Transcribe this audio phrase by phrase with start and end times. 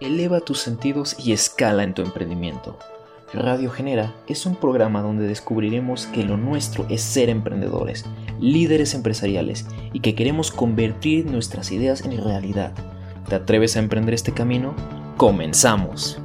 [0.00, 2.78] Eleva tus sentidos y escala en tu emprendimiento.
[3.34, 8.06] Radio Genera es un programa donde descubriremos que lo nuestro es ser emprendedores,
[8.40, 12.72] líderes empresariales y que queremos convertir nuestras ideas en realidad.
[13.28, 14.74] ¿Te atreves a emprender este camino?
[15.18, 16.19] ¡Comenzamos!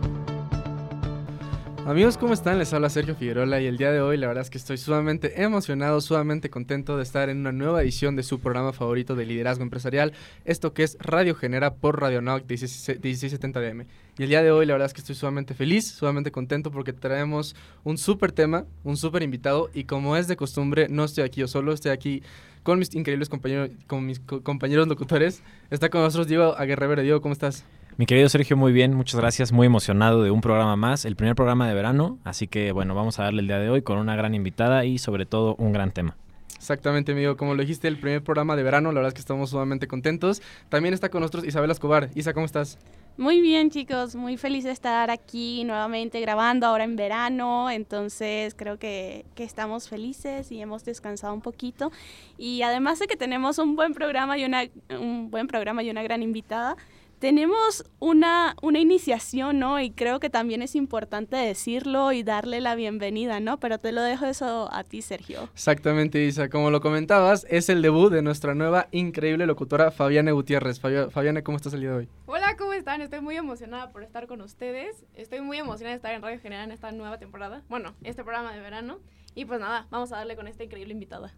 [1.85, 2.57] Amigos, ¿cómo están?
[2.57, 5.43] Les habla Sergio Figueroa y el día de hoy la verdad es que estoy sumamente
[5.43, 9.61] emocionado, sumamente contento de estar en una nueva edición de su programa favorito de liderazgo
[9.61, 10.11] empresarial,
[10.45, 13.85] esto que es Radio Genera por Radio Now 1670 DM.
[14.17, 16.91] Y el día de hoy la verdad es que estoy sumamente feliz, sumamente contento porque
[16.91, 21.41] traemos un súper tema, un súper invitado y como es de costumbre no estoy aquí
[21.41, 22.23] yo solo, estoy aquí
[22.63, 25.43] con mis increíbles compañeros, con mis compañeros locutores.
[25.69, 27.03] Está con nosotros Diego Aguerrevere.
[27.03, 27.63] Diego, ¿cómo estás?
[27.97, 31.33] Mi querido Sergio, muy bien, muchas gracias, muy emocionado de un programa más, el primer
[31.33, 34.17] programa de verano, así que bueno, vamos a darle el día de hoy con una
[34.17, 36.17] gran invitada y sobre todo un gran tema.
[36.57, 37.37] Exactamente, amigo.
[37.37, 40.41] Como lo dijiste, el primer programa de verano, la verdad es que estamos sumamente contentos.
[40.67, 42.09] También está con nosotros Isabel Escobar.
[42.15, 42.79] Isa, ¿cómo estás?
[43.17, 44.15] Muy bien, chicos.
[44.15, 47.69] Muy feliz de estar aquí nuevamente grabando ahora en verano.
[47.69, 51.91] Entonces, creo que, que, estamos felices y hemos descansado un poquito.
[52.37, 54.63] Y además de que tenemos un buen programa y una,
[54.99, 56.77] un buen programa y una gran invitada,
[57.19, 59.79] tenemos una, una iniciación, ¿no?
[59.79, 63.59] Y creo que también es importante decirlo y darle la bienvenida, ¿no?
[63.59, 65.49] Pero te lo dejo eso a ti, Sergio.
[65.53, 66.49] Exactamente, Isa.
[66.49, 70.79] Como lo comentabas, es el debut de nuestra nueva increíble locutora, Fabiana Gutiérrez.
[70.79, 72.09] Fabiana, ¿cómo estás el día de hoy?
[72.27, 73.01] Hola, ¿cómo están?
[73.01, 75.05] Estoy muy emocionada por estar con ustedes.
[75.13, 77.61] Estoy muy emocionada de estar en Radio General en esta nueva temporada.
[77.69, 78.97] Bueno, este programa de verano.
[79.37, 81.33] Y pues nada, vamos a darle con esta increíble invitada.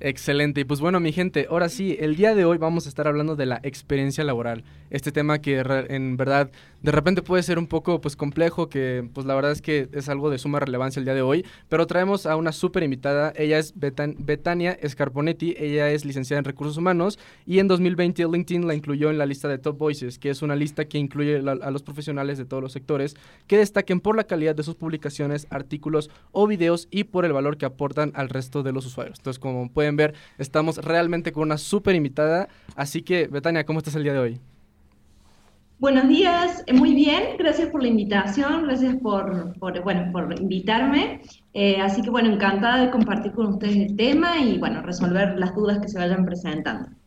[0.00, 0.60] Excelente.
[0.60, 3.36] Y pues bueno, mi gente, ahora sí, el día de hoy vamos a estar hablando
[3.36, 4.64] de la experiencia laboral.
[4.90, 5.58] Este tema que
[5.88, 6.50] en verdad
[6.82, 10.10] de repente puede ser un poco pues complejo, que pues la verdad es que es
[10.10, 13.32] algo de suma relevancia el día de hoy, pero traemos a una súper invitada.
[13.34, 18.74] Ella es Betania Scarponetti, ella es licenciada en recursos humanos y en 2020 LinkedIn la
[18.74, 21.82] incluyó en la lista de Top Voices, que es una lista que incluye a los
[21.82, 26.46] profesionales de todos los sectores que destaquen por la calidad de sus publicaciones, artículos o
[26.46, 29.18] videos y por el valor que aportan al resto de los usuarios.
[29.18, 32.48] Entonces, como pueden ver, estamos realmente con una súper invitada.
[32.76, 34.40] Así que, Betania, ¿cómo estás el día de hoy?
[35.80, 41.20] Buenos días, eh, muy bien, gracias por la invitación, gracias por, bueno, por invitarme.
[41.52, 45.54] Eh, así que bueno, encantada de compartir con ustedes el tema y bueno, resolver las
[45.54, 46.97] dudas que se vayan presentando.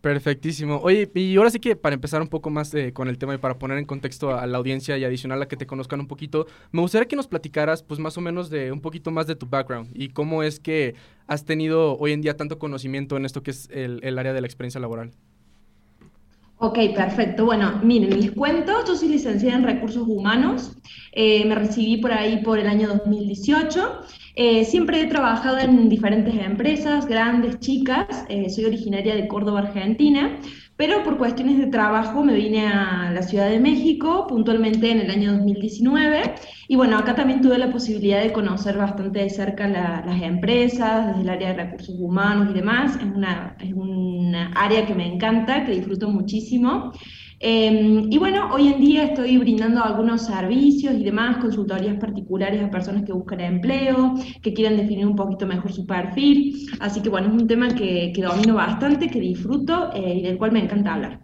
[0.00, 0.78] Perfectísimo.
[0.78, 3.38] Oye, y ahora sí que para empezar un poco más eh, con el tema y
[3.38, 6.46] para poner en contexto a la audiencia y adicional a que te conozcan un poquito,
[6.72, 9.46] me gustaría que nos platicaras pues más o menos de un poquito más de tu
[9.46, 10.94] background y cómo es que
[11.26, 14.40] has tenido hoy en día tanto conocimiento en esto que es el, el área de
[14.40, 15.12] la experiencia laboral.
[16.62, 17.44] Ok, perfecto.
[17.44, 20.76] Bueno, miren, les cuento, yo soy licenciada en recursos humanos,
[21.12, 24.00] eh, me recibí por ahí por el año 2018.
[24.36, 30.38] Eh, siempre he trabajado en diferentes empresas, grandes, chicas, eh, soy originaria de Córdoba, Argentina,
[30.76, 35.10] pero por cuestiones de trabajo me vine a la Ciudad de México, puntualmente en el
[35.10, 36.34] año 2019,
[36.68, 41.22] y bueno, acá también tuve la posibilidad de conocer bastante de cerca las empresas, desde
[41.22, 45.64] el área de recursos humanos y demás, es una, es una área que me encanta,
[45.64, 46.92] que disfruto muchísimo.
[47.42, 52.70] Em, y bueno, hoy en día estoy brindando algunos servicios y demás, consultorías particulares a
[52.70, 56.68] personas que buscan empleo, que quieren definir un poquito mejor su perfil.
[56.80, 60.36] Así que bueno, es un tema que, que domino bastante, que disfruto eh, y del
[60.36, 61.20] cual me encanta hablar.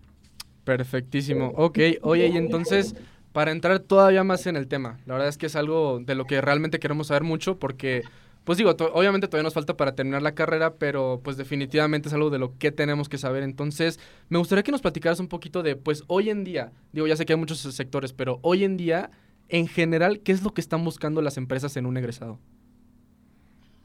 [0.65, 1.53] Perfectísimo.
[1.55, 2.97] Ok, oye, y entonces,
[3.33, 6.25] para entrar todavía más en el tema, la verdad es que es algo de lo
[6.25, 8.03] que realmente queremos saber mucho porque
[8.47, 12.31] pues digo, obviamente todavía nos falta para terminar la carrera, pero pues definitivamente es algo
[12.31, 13.43] de lo que tenemos que saber.
[13.43, 13.99] Entonces,
[14.29, 17.27] me gustaría que nos platicaras un poquito de, pues hoy en día, digo, ya sé
[17.27, 19.11] que hay muchos sectores, pero hoy en día,
[19.49, 22.39] en general, ¿qué es lo que están buscando las empresas en un egresado?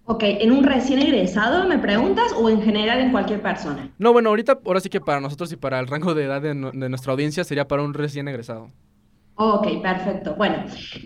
[0.06, 3.90] Ok, ¿en un recién egresado me preguntas o en general en cualquier persona?
[3.98, 6.54] No, bueno, ahorita, ahora sí que para nosotros y para el rango de edad de
[6.54, 8.68] nuestra audiencia sería para un recién egresado.
[9.44, 10.36] Ok, perfecto.
[10.38, 10.58] Bueno,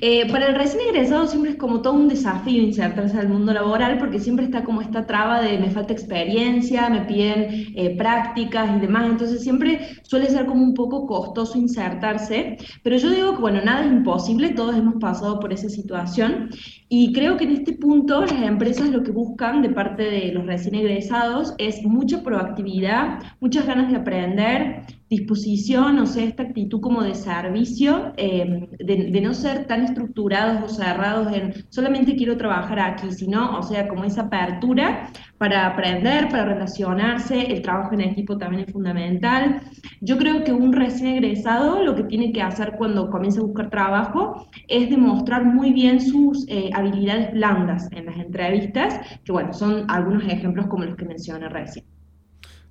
[0.02, 3.98] eh, para el recién egresado siempre es como todo un desafío insertarse al mundo laboral
[3.98, 8.82] porque siempre está como esta traba de me falta experiencia, me piden eh, prácticas y
[8.82, 13.62] demás, entonces siempre suele ser como un poco costoso insertarse, pero yo digo que bueno,
[13.64, 16.50] nada es imposible, todos hemos pasado por esa situación
[16.90, 20.46] y creo que en este punto las empresas lo que buscan de parte de los
[20.46, 27.04] recién egresados es mucha proactividad, muchas ganas de aprender, disposición, o sea, esta actitud como
[27.04, 33.12] de servicio, em, de, no ser tan estructurados o cerrados en solamente quiero trabajar aquí,
[33.12, 38.64] sino, o sea, como esa apertura para aprender, para relacionarse, el trabajo en equipo también
[38.68, 39.62] es fundamental.
[40.02, 43.70] Yo creo que un recién egresado lo que tiene que hacer cuando comienza a buscar
[43.70, 49.86] trabajo es demostrar muy bien sus eh, habilidades blandas en las entrevistas, que bueno, son
[49.90, 51.95] algunos ejemplos como los que mencioné recién.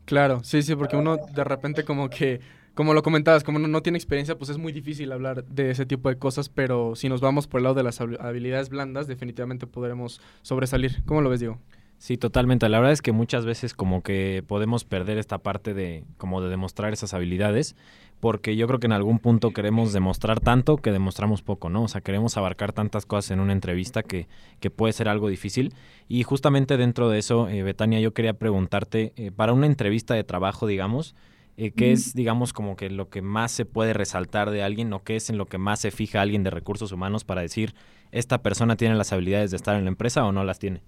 [0.04, 2.40] Claro, sí, sí, porque uno de repente como que
[2.74, 5.86] como lo comentabas, como no, no, tiene experiencia, pues es muy difícil hablar de ese
[5.86, 9.68] tipo de cosas, pero si nos vamos por el lado de las habilidades blandas, definitivamente
[9.68, 11.04] podremos sobresalir.
[11.04, 11.60] ¿Cómo lo ves, Diego?
[11.98, 12.68] Sí, totalmente.
[12.68, 16.50] La verdad es que muchas veces como que podemos perder esta parte de como de
[16.50, 17.76] demostrar esas habilidades,
[18.24, 21.82] porque yo creo que en algún punto queremos demostrar tanto que demostramos poco, ¿no?
[21.82, 24.28] O sea, queremos abarcar tantas cosas en una entrevista que,
[24.60, 25.74] que puede ser algo difícil.
[26.08, 30.24] Y justamente dentro de eso, eh, Betania, yo quería preguntarte, eh, para una entrevista de
[30.24, 31.14] trabajo, digamos,
[31.58, 35.02] eh, ¿qué es, digamos, como que lo que más se puede resaltar de alguien o
[35.02, 37.74] qué es en lo que más se fija alguien de recursos humanos para decir,
[38.10, 40.80] esta persona tiene las habilidades de estar en la empresa o no las tiene?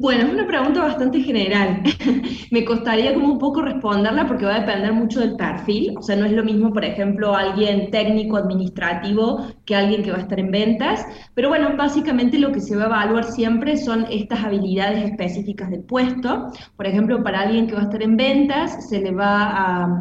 [0.00, 1.82] Bueno, es una pregunta bastante general.
[2.50, 5.94] Me costaría como un poco responderla porque va a depender mucho del perfil.
[5.98, 10.16] O sea, no es lo mismo, por ejemplo, alguien técnico, administrativo, que alguien que va
[10.16, 11.04] a estar en ventas.
[11.34, 15.82] Pero bueno, básicamente lo que se va a evaluar siempre son estas habilidades específicas del
[15.82, 16.50] puesto.
[16.78, 19.50] Por ejemplo, para alguien que va a estar en ventas, se le va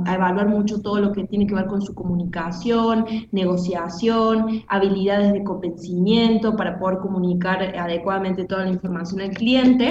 [0.05, 5.43] a, evaluar mucho todo lo que tiene que ver con su comunicación, negociación, habilidades de
[5.43, 9.88] convencimiento para poder comunicar adecuadamente toda la información al cliente.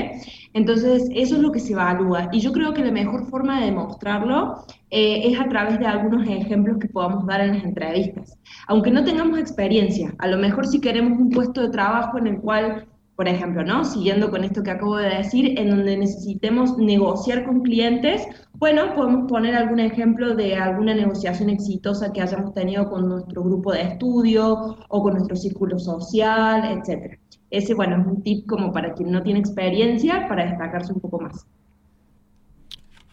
[0.55, 2.29] Entonces, eso es lo que se evalúa.
[2.33, 6.27] Y yo creo que la mejor forma de demostrarlo eh, es a través de algunos
[6.29, 8.39] ejemplos que podamos dar en las entrevistas.
[8.67, 12.41] Aunque no tengamos experiencia, a lo mejor si queremos un puesto de trabajo en el
[12.41, 12.87] cual
[13.19, 13.85] por ejemplo, ¿no?
[13.85, 19.29] Siguiendo con esto que acabo de decir, en donde necesitemos negociar con clientes, bueno, podemos
[19.29, 24.77] poner algún ejemplo de alguna negociación exitosa que hayamos tenido con nuestro grupo de estudio
[24.89, 27.19] o con nuestro círculo social, etcétera.
[27.51, 31.21] Ese, bueno, es un tip como para quien no tiene experiencia, para destacarse un poco
[31.21, 31.47] más.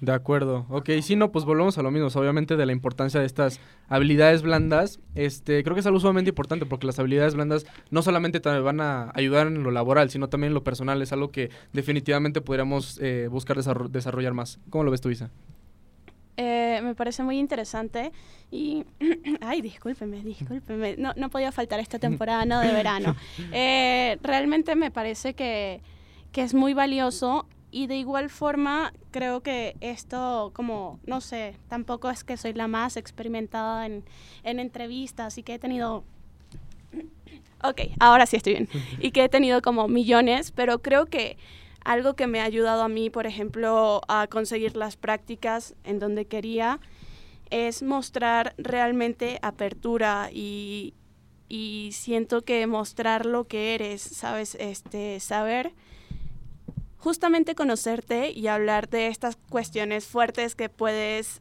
[0.01, 0.65] De acuerdo.
[0.69, 4.41] Ok, sí, no, pues volvemos a lo mismo, obviamente de la importancia de estas habilidades
[4.41, 4.99] blandas.
[5.15, 8.81] Este, creo que es algo sumamente importante porque las habilidades blandas no solamente te van
[8.81, 11.01] a ayudar en lo laboral, sino también en lo personal.
[11.01, 14.59] Es algo que definitivamente podríamos eh, buscar desarrollar más.
[14.69, 15.31] ¿Cómo lo ves tú, Isa?
[16.37, 18.11] Eh, me parece muy interesante
[18.51, 18.85] y,
[19.41, 23.15] ay, discúlpeme, discúlpeme, no, no podía faltar esta temporada no de verano.
[23.51, 25.81] Eh, realmente me parece que,
[26.31, 32.09] que es muy valioso y de igual forma creo que esto como, no sé, tampoco
[32.09, 34.03] es que soy la más experimentada en,
[34.43, 36.03] en entrevistas y que he tenido
[37.63, 38.69] Ok, ahora sí estoy bien.
[38.99, 41.37] Y que he tenido como millones, pero creo que
[41.83, 46.25] algo que me ha ayudado a mí, por ejemplo, a conseguir las prácticas en donde
[46.25, 46.79] quería,
[47.49, 50.93] es mostrar realmente apertura y,
[51.47, 55.73] y siento que mostrar lo que eres, sabes, este, saber
[57.05, 61.39] justamente conocerte y hablar de estas cuestiones fuertes que puedes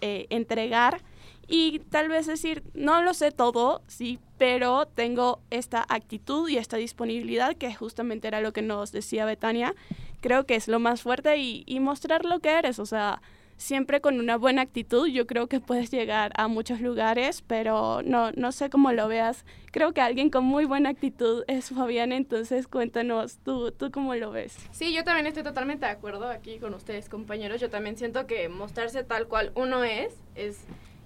[0.00, 1.00] eh, entregar.
[1.46, 6.76] Y tal vez decir, no lo sé todo, sí, pero tengo esta actitud y esta
[6.76, 9.76] disponibilidad, que justamente era lo que nos decía Betania,
[10.20, 13.22] creo que es lo más fuerte y, y mostrar lo que eres, o sea,
[13.56, 18.32] siempre con una buena actitud, yo creo que puedes llegar a muchos lugares, pero no,
[18.32, 19.44] no sé cómo lo veas.
[19.72, 24.30] Creo que alguien con muy buena actitud es Fabián, entonces cuéntanos, ¿tú, ¿tú cómo lo
[24.30, 24.56] ves?
[24.72, 27.60] Sí, yo también estoy totalmente de acuerdo aquí con ustedes, compañeros.
[27.60, 30.60] Yo también siento que mostrarse tal cual uno es, es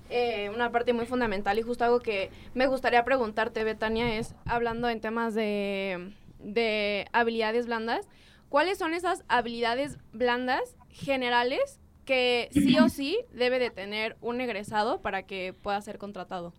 [0.08, 4.88] eh, una parte muy fundamental y justo algo que me gustaría preguntarte, Betania, es hablando
[4.88, 8.08] en temas de, de habilidades blandas,
[8.48, 15.00] ¿cuáles son esas habilidades blandas generales que sí o sí debe de tener un egresado
[15.00, 16.52] para que pueda ser contratado?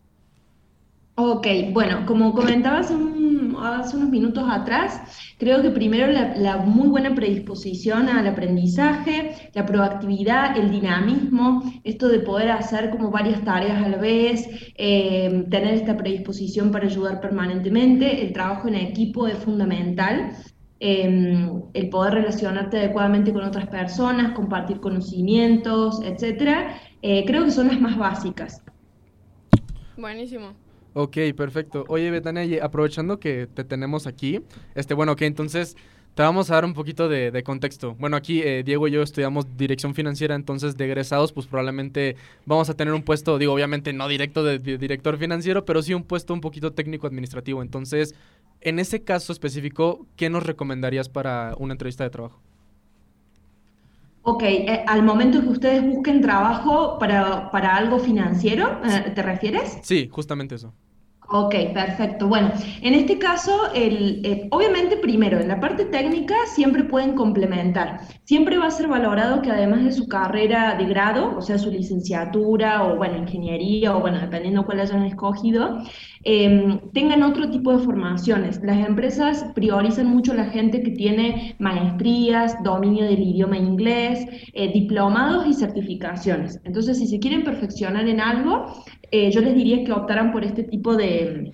[1.15, 8.07] Ok, bueno, como comentaba hace, unos minutos atrás, creo que primero la, muy buena predisposición
[8.07, 13.97] al aprendizaje, la proactividad, el dinamismo, esto de poder hacer como varias tareas a la
[13.97, 20.31] vez, eh, tener esta predisposición para ayudar permanentemente, el trabajo en equipo es fundamental.
[20.83, 27.67] Em, el poder relacionarte adecuadamente con otras personas, compartir conocimientos, etcétera, eh, creo que son
[27.67, 28.63] las más básicas.
[29.95, 30.53] Buenísimo.
[30.93, 31.85] Ok, perfecto.
[31.87, 34.41] Oye, Betania, aprovechando que te tenemos aquí,
[34.73, 35.77] este, bueno, ok, entonces
[36.15, 37.95] te vamos a dar un poquito de, contexto.
[37.97, 42.69] Bueno, aquí eh, Diego y yo estudiamos dirección financiera, entonces de egresados, pues probablemente vamos
[42.69, 46.33] a tener un puesto, digo, obviamente no directo de, director financiero, pero sí un puesto
[46.33, 47.61] un poquito técnico administrativo.
[47.61, 48.13] Entonces,
[48.59, 52.39] en ese caso específico, ¿qué nos recomendarías para una entrevista de trabajo?
[54.23, 59.79] Ok, eh, al momento que ustedes busquen trabajo para, para algo financiero, eh, ¿te refieres?
[59.81, 60.73] Sí, justamente eso.
[61.33, 62.27] Ok, perfecto.
[62.27, 68.01] Bueno, en este caso, el, eh, obviamente primero, en la parte técnica siempre pueden complementar.
[68.25, 71.71] Siempre va a ser valorado que además de su carrera de grado, o sea, su
[71.71, 75.77] licenciatura o, bueno, ingeniería o, bueno, dependiendo cuál hayan escogido,
[76.23, 78.61] em, tengan otro tipo de formaciones.
[78.63, 85.47] Las empresas priorizan mucho la gente que tiene maestrías, dominio del idioma inglés, eh, diplomados
[85.47, 86.59] y certificaciones.
[86.63, 88.65] Entonces, si se quieren perfeccionar en algo,
[89.11, 91.53] eh, yo les diría que optaran por este tipo de,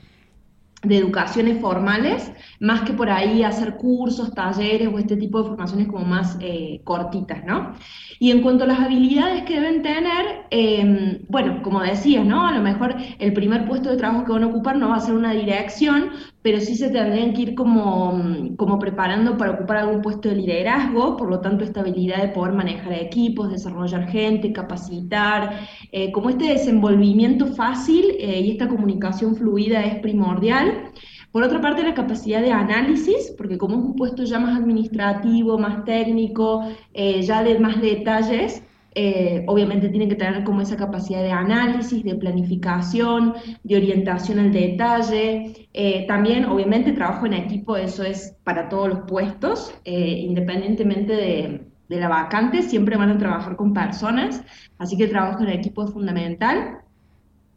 [0.83, 5.87] de educaciones formales, más que por ahí hacer cursos, talleres o este tipo de formaciones
[5.87, 7.73] como más eh, cortitas, ¿no?
[8.19, 12.45] Y en cuanto a las habilidades que deben tener, em, bueno, como decías, ¿no?
[12.47, 14.99] A lo mejor el primer puesto de trabajo que van a ocupar no va a
[14.99, 16.11] ser una dirección,
[16.47, 18.23] pero sí se tendrían que ir como,
[18.55, 22.53] como preparando para ocupar algún puesto de liderazgo, por lo tanto esta habilidad de poder
[22.53, 29.83] manejar equipos, desarrollar gente, capacitar, eh, como este desenvolvimiento fácil eh, y esta comunicación fluida
[29.83, 30.93] es primordial.
[31.33, 35.57] Por otra parte, la capacidad de análisis, porque como es un puesto ya más administrativo,
[35.57, 36.63] más técnico,
[36.93, 38.63] eh, ya de más detalles,
[38.95, 44.51] eh, obviamente tienen que tener como esa capacidad de análisis, de planificación, de orientación al
[44.51, 45.67] detalle.
[45.73, 52.09] Eh, también, obviamente, trabajo en equipo, eso es para todos los puestos, independientemente de, la
[52.09, 54.43] vacante, siempre van a trabajar con personas,
[54.77, 56.79] así que el trabajo en equipo es fundamental.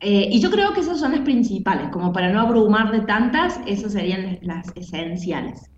[0.00, 3.60] Eh, y yo creo que esas son las principales, como para no abrumar de tantas,
[3.66, 5.70] esas serían las esenciales.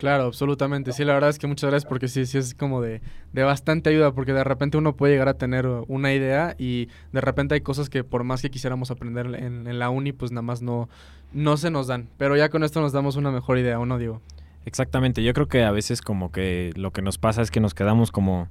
[0.00, 0.94] Claro, absolutamente.
[0.94, 3.02] Sí, la verdad es que muchas gracias porque sí, sí es como de,
[3.34, 7.20] de, bastante ayuda porque de repente uno puede llegar a tener una idea y de
[7.20, 10.40] repente hay cosas que por más que quisiéramos aprender en, en la uni, pues nada
[10.40, 10.88] más no,
[11.34, 12.08] no se nos dan.
[12.16, 14.22] Pero ya con esto nos damos una mejor idea, ¿o no, digo?
[14.64, 15.22] Exactamente.
[15.22, 18.10] Yo creo que a veces como que lo que nos pasa es que nos quedamos
[18.10, 18.48] como,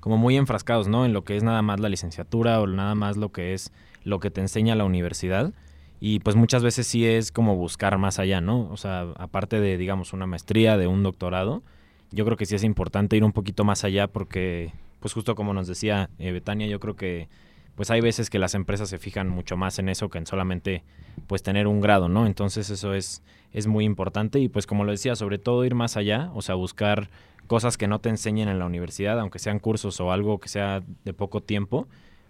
[0.00, 1.04] como muy enfrascados, ¿no?
[1.04, 3.70] En lo que es nada más la licenciatura o nada más lo que es
[4.02, 5.52] lo que te enseña la universidad.
[6.00, 8.68] Y pues muchas veces sí es como buscar más allá, ¿no?
[8.70, 11.62] O sea, aparte de, digamos, una maestría, de un doctorado,
[12.10, 15.54] yo creo que sí es importante ir un poquito más allá porque, pues justo como
[15.54, 17.28] nos decía eh, Betania, yo creo que
[17.74, 20.82] pues hay veces que las empresas se fijan mucho más en eso que en solamente
[21.26, 22.26] pues tener un grado, ¿no?
[22.26, 23.22] Entonces eso es,
[23.52, 26.54] es muy importante y pues como lo decía, sobre todo ir más allá, o sea,
[26.54, 27.10] buscar
[27.46, 30.82] cosas que no te enseñen en la universidad, aunque sean cursos o algo que sea
[31.04, 31.86] de poco tiempo,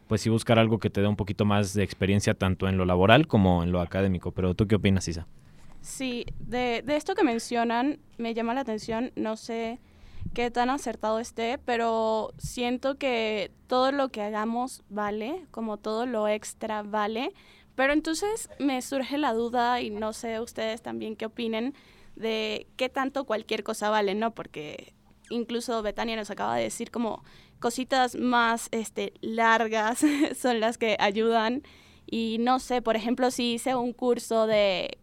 [0.07, 2.85] pues sí buscar algo que te dé un poquito más de experiencia tanto en lo
[2.85, 4.33] laboral como en lo académico.
[4.33, 5.27] Pero tú qué opinas, Isa?
[5.81, 9.79] Sí, de, de esto que mencionan me llama la atención, no sé
[10.35, 16.29] qué tan acertado esté, pero siento que todo lo que hagamos vale, como todo lo
[16.29, 17.33] extra vale.
[17.75, 21.75] Pero entonces me surge la duda y no sé ustedes también qué opinen
[22.17, 24.33] de qué tanto cualquier cosa vale, ¿no?
[24.33, 24.95] Porque
[25.31, 27.25] incluso Betania nos acaba de decir como
[27.59, 30.05] cositas más este, largas
[30.41, 31.63] son las que ayudan.
[32.09, 34.99] Y no sé, por ejemplo, si hice un curso de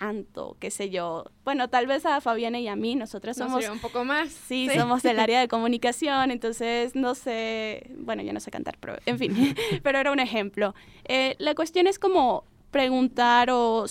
[0.00, 1.26] canto, qué sé yo.
[1.44, 3.68] Bueno, tal vez a Fabiana y a mí, nosotros somos...
[3.68, 4.30] un poco más.
[4.30, 8.96] Sí, somos del área de comunicación, entonces no sé, bueno, yo no sé cantar, pero
[9.04, 10.74] en fin, pero era un ejemplo.
[11.04, 13.84] Eh, la cuestión es como preguntar o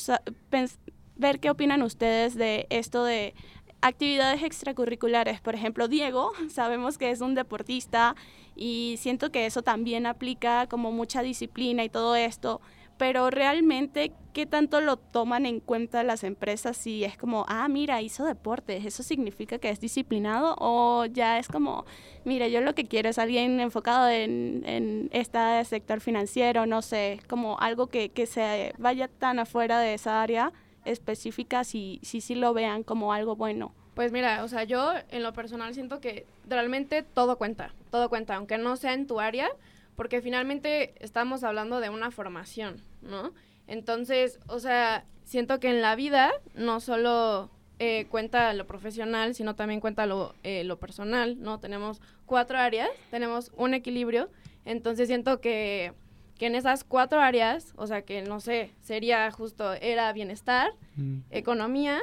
[1.16, 3.36] ver qué opinan ustedes de esto de
[3.82, 5.42] actividades extracurriculares.
[5.42, 8.16] Por ejemplo, Diego, sabemos que es un deportista
[8.56, 12.62] y siento que eso también aplica como mucha disciplina y todo esto,
[12.98, 18.02] pero realmente, ¿qué tanto lo toman en cuenta las empresas si es como, ah, mira,
[18.02, 20.58] hizo deportes, eso significa que es disciplinado?
[20.60, 21.86] O ya es como,
[22.26, 27.22] mira, yo lo que quiero es alguien enfocado en, en este sector financiero, no sé,
[27.30, 30.52] como algo que, que se vaya tan afuera de esa área
[30.90, 33.74] específicas si sí si, lo vean como algo bueno.
[33.94, 38.36] Pues mira, o sea, yo en lo personal siento que realmente todo cuenta, todo cuenta,
[38.36, 39.50] aunque no sea en tu área,
[39.96, 43.34] porque finalmente estamos hablando de una formación, ¿no?
[43.68, 49.56] Entonces, o sea, siento que en la vida no solo eh, cuenta lo profesional, sino
[49.56, 51.60] también cuenta lo, eh, lo personal, ¿no?
[51.60, 54.30] Tenemos cuatro áreas, tenemos un equilibrio,
[54.66, 55.94] entonces siento que
[56.40, 61.20] que en esas cuatro áreas, o sea que no sé, sería justo, era bienestar, mm.
[61.30, 62.00] economía,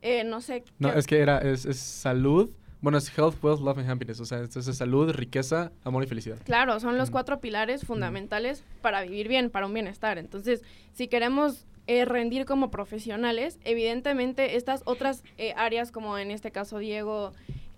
[0.00, 0.64] eh, no sé.
[0.78, 2.50] No, es que era, es, es, salud,
[2.80, 6.38] bueno, es health, wealth, love and happiness, o sea, es salud, riqueza, amor y felicidad.
[6.44, 7.12] Claro, son los mm.
[7.12, 7.86] cuatro pilares mm.
[7.86, 10.16] fundamentales para vivir bien, para un bienestar.
[10.16, 10.62] Entonces,
[10.94, 16.78] si queremos eh, rendir como profesionales, evidentemente estas otras eh, áreas, como en este caso
[16.78, 17.32] Diego,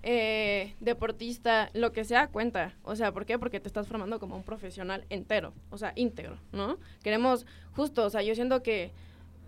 [0.09, 2.73] eh, deportista, lo que sea, cuenta.
[2.85, 3.41] O sea, ¿por qué?
[3.41, 6.79] Porque te estás formando como un profesional entero, o sea, íntegro, ¿no?
[7.03, 8.93] Queremos, justo, o sea, yo siento que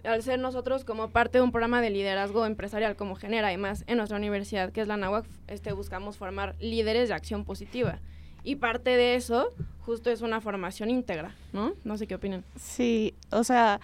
[0.02, 3.98] al ser nosotros como parte de un programa de liderazgo empresarial como genera además en
[3.98, 8.00] nuestra universidad, que es la NAWAC, este, buscamos formar líderes de acción positiva.
[8.42, 11.74] Y parte de eso justo es una formación íntegra, ¿no?
[11.84, 12.44] No sé qué opinan.
[12.56, 13.80] Sí, o sea,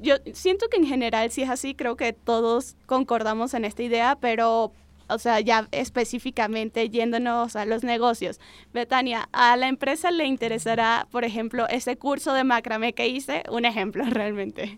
[0.00, 4.18] yo siento que en general si es así, creo que todos concordamos en esta idea,
[4.20, 4.72] pero
[5.08, 8.40] o sea, ya específicamente yéndonos a los negocios.
[8.72, 13.64] Betania, a la empresa le interesará, por ejemplo, ese curso de macramé que hice, un
[13.64, 14.76] ejemplo realmente.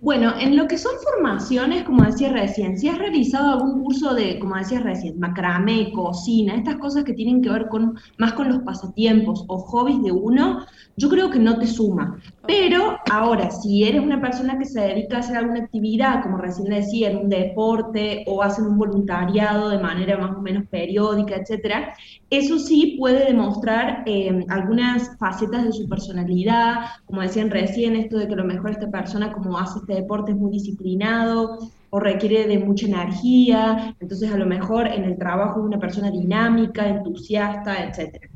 [0.00, 4.38] Bueno, en lo que son formaciones, como decía recién, si has realizado algún curso de,
[4.38, 8.60] como decías recién, macramé, cocina, estas cosas que tienen que ver con más con los
[8.60, 10.64] pasatiempos o hobbies de uno,
[10.96, 12.16] yo creo que no te suma.
[12.46, 16.68] Pero ahora, si eres una persona que se dedica a hacer alguna actividad, como recién
[16.68, 21.92] decía, en un deporte o hacen un voluntariado de manera más o menos periódica, etcétera,
[22.30, 28.28] eso sí puede demostrar eh, algunas facetas de su personalidad, como decían recién, esto de
[28.28, 31.58] que a lo mejor esta persona como hace este deporte es muy disciplinado
[31.90, 36.10] o requiere de mucha energía, entonces a lo mejor en el trabajo es una persona
[36.10, 38.28] dinámica, entusiasta, etc.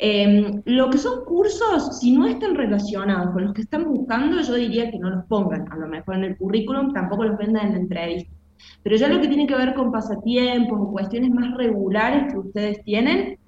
[0.00, 4.54] Em, lo que son cursos, si no están relacionados con los que están buscando, yo
[4.54, 7.72] diría que no los pongan, a lo mejor en el currículum, tampoco los vendan en
[7.72, 8.32] la entrevista.
[8.82, 12.82] Pero ya lo que tiene que ver con pasatiempos o cuestiones más regulares que ustedes
[12.82, 13.38] tienen,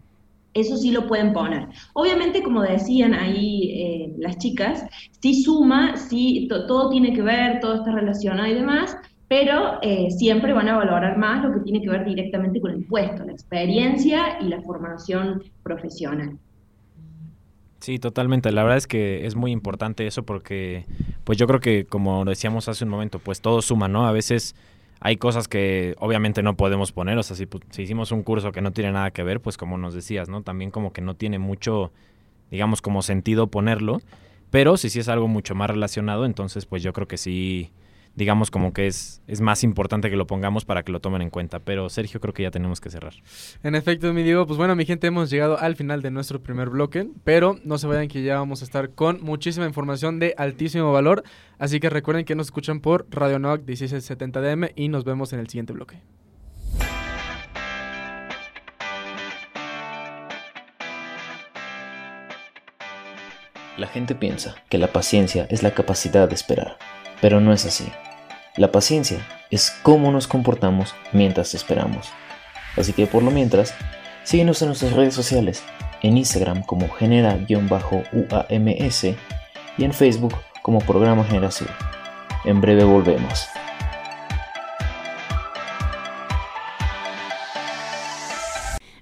[0.54, 1.69] eso sí lo pueden poner.
[1.95, 4.85] Obviamente, como decían ahí eh, las chicas,
[5.21, 8.97] sí suma, sí todo tiene que ver, todo está relacionado y demás,
[9.28, 12.85] pero eh, siempre van a valorar más lo que tiene que ver directamente con el
[12.85, 16.37] puesto, la experiencia y la formación profesional.
[17.80, 18.52] Sí, totalmente.
[18.52, 20.85] La verdad es que es muy importante eso porque,
[21.25, 24.07] pues yo creo que, como decíamos hace un momento, pues todo suma, ¿no?
[24.07, 24.54] A veces
[25.00, 28.61] hay cosas que obviamente no podemos poner, o sea, si, si, hicimos un curso que
[28.61, 30.42] no tiene nada que ver, pues como nos decías, ¿no?
[30.42, 31.90] También como que no tiene mucho,
[32.50, 34.02] digamos, como sentido ponerlo,
[34.50, 37.73] pero si sí es algo mucho más relacionado, entonces pues yo creo que sí
[38.14, 41.31] digamos como que es, es más importante que lo pongamos para que lo tomen en
[41.31, 41.61] cuenta.
[41.61, 43.14] Pero Sergio, creo que ya tenemos que cerrar.
[43.62, 46.71] En efecto, mi Diego, pues bueno, mi gente, hemos llegado al final de nuestro primer
[46.71, 50.93] bloque, pero no se vayan que ya vamos a estar con muchísima información de altísimo
[50.93, 51.23] valor.
[51.59, 55.40] Así que recuerden que nos escuchan por Radio Noac 1670 DM y nos vemos en
[55.40, 56.00] el siguiente bloque.
[63.76, 66.76] La gente piensa que la paciencia es la capacidad de esperar
[67.21, 67.87] pero no es así.
[68.57, 72.09] La paciencia es cómo nos comportamos mientras esperamos.
[72.77, 73.75] Así que por lo mientras,
[74.25, 75.62] síguenos en nuestras redes sociales,
[76.03, 77.45] en Instagram como genera-uams
[79.79, 81.69] y en Facebook como Programa Generación.
[82.45, 83.49] En breve volvemos.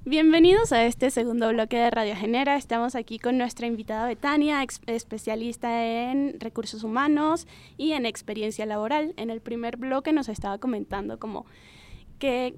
[0.09, 2.57] Bienvenidos a este segundo bloque de Radio Genera.
[2.57, 9.13] Estamos aquí con nuestra invitada Betania, especialista en recursos humanos y en experiencia laboral.
[9.19, 11.45] En el primer bloque nos estaba comentando como
[12.19, 12.55] qué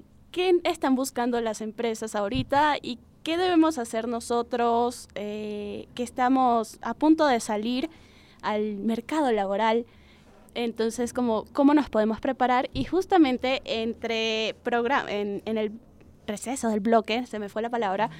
[0.62, 7.26] están buscando las empresas ahorita y qué debemos hacer nosotros eh, que estamos a punto
[7.26, 7.90] de salir
[8.42, 9.86] al mercado laboral.
[10.54, 12.70] Entonces, ¿cómo nos podemos preparar?
[12.74, 15.72] Y justamente entre en, en el
[16.30, 18.10] receso del bloque, se me fue la palabra,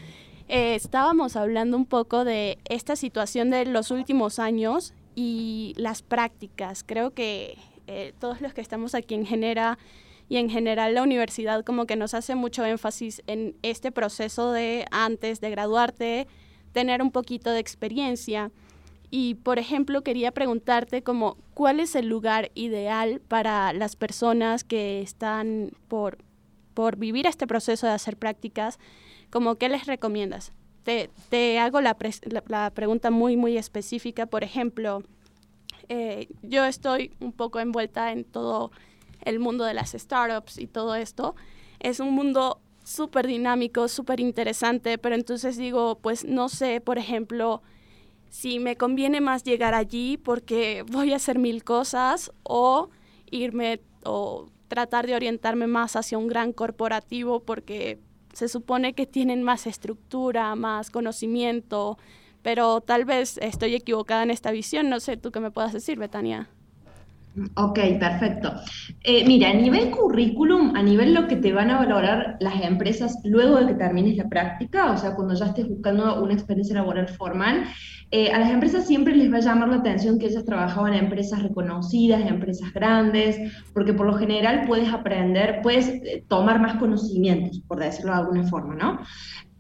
[0.48, 6.82] eh, estábamos hablando un poco de esta situación de los últimos años y las prácticas.
[6.84, 9.78] Creo que eh, todos los que estamos aquí en Genera
[10.28, 14.86] y en general la universidad como que nos hace mucho énfasis en este proceso de
[14.90, 16.26] antes de graduarte,
[16.72, 18.50] tener un poquito de experiencia.
[19.08, 25.00] Y, por ejemplo, quería preguntarte como, ¿cuál es el lugar ideal para las personas que
[25.00, 26.18] están por
[26.74, 28.78] por vivir este proceso de hacer prácticas,
[29.30, 30.52] como qué les recomiendas?
[30.84, 31.96] Te, te hago la,
[32.48, 34.26] la, pregunta muy, muy específica.
[34.26, 35.02] Por ejemplo,
[35.88, 38.70] eh, yo estoy un poco envuelta en todo
[39.22, 41.34] el mundo de las startups y todo esto.
[41.80, 47.62] Es un mundo súper dinámico, súper interesante, pero entonces digo, pues no sé, por ejemplo,
[48.30, 52.88] si me conviene más llegar allí porque voy a hacer mil cosas o
[53.30, 57.98] irme o tratar de orientarme más hacia un gran corporativo porque
[58.32, 61.98] se supone que tienen más estructura, más conocimiento,
[62.40, 64.88] pero tal vez estoy equivocada en esta visión.
[64.88, 66.48] No sé, tú qué me puedas decir, Betania.
[67.54, 68.52] Ok, perfecto.
[69.02, 73.18] Eh, mira, a nivel currículum, a nivel lo que te van a valorar las empresas
[73.24, 77.08] luego de que termines la práctica, o sea, cuando ya estés buscando una experiencia laboral
[77.08, 77.64] formal,
[78.10, 81.04] eh, a las empresas siempre les va a llamar la atención que ellas trabajaban en
[81.04, 83.38] empresas reconocidas, en empresas grandes,
[83.72, 88.44] porque por lo general puedes aprender, puedes eh, tomar más conocimientos, por decirlo de alguna
[88.48, 88.98] forma, ¿no?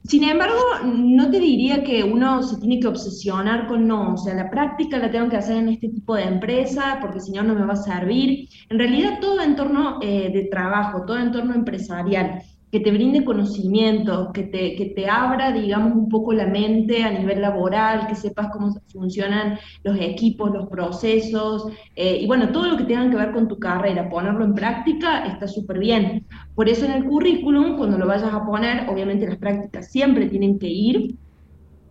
[0.04, 4.34] Sin embargo, no te diría que uno se tiene que obsesionar con no, o sea,
[4.34, 7.54] la práctica la tengo que hacer en este tipo de empresa porque si no, no
[7.54, 8.48] me va a servir.
[8.70, 14.44] En realidad, todo entorno eh, de trabajo, todo entorno empresarial que te brinde conocimiento, que
[14.44, 18.74] te, que te abra, digamos, un poco la mente a nivel laboral, que sepas cómo
[18.92, 23.48] funcionan los equipos, los procesos, eh, y bueno, todo lo que tenga que ver con
[23.48, 26.26] tu carrera, ponerlo en práctica está súper bien.
[26.54, 30.58] Por eso en el currículum, cuando lo vayas a poner, obviamente las prácticas siempre tienen
[30.58, 31.16] que ir,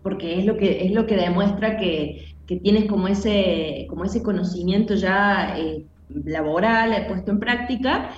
[0.01, 4.23] porque es lo que, es lo que demuestra que, que tienes como ese, como ese
[4.23, 8.11] conocimiento ya eh, laboral puesto en práctica,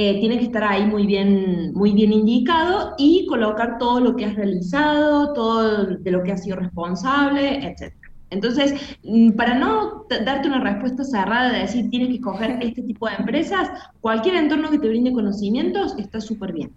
[0.00, 4.26] eh, tiene que estar ahí muy bien, muy bien indicado y colocar todo lo que
[4.26, 7.92] has realizado, todo de lo que has sido responsable, etc.
[8.30, 13.08] Entonces, mm, para no darte una respuesta cerrada de decir tienes que escoger este tipo
[13.08, 16.70] de empresas, cualquier entorno que te brinde conocimientos está súper bien.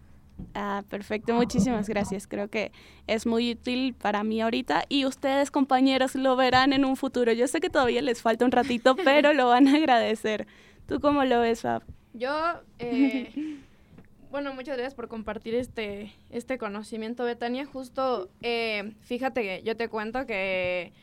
[0.56, 2.26] Ah, perfecto, muchísimas gracias.
[2.26, 2.72] Creo que
[3.06, 7.32] es muy útil para mí ahorita y ustedes, compañeros, lo verán en un futuro.
[7.34, 10.48] Yo sé que todavía les falta un ratito, pero lo van a agradecer.
[10.88, 11.84] ¿Tú cómo lo ves, Fab?
[12.14, 13.32] Yo, eh,
[14.32, 17.66] bueno, muchas gracias por compartir este, este conocimiento, Betania.
[17.66, 20.94] Justo, eh, fíjate que yo te cuento que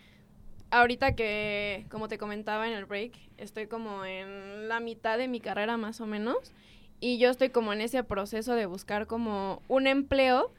[0.71, 5.41] ahorita que, como te comentaba en el break, estoy como en la mitad de mi
[5.41, 6.53] carrera más o menos.
[7.01, 10.51] Y yo estoy como en ese proceso de buscar como un empleo,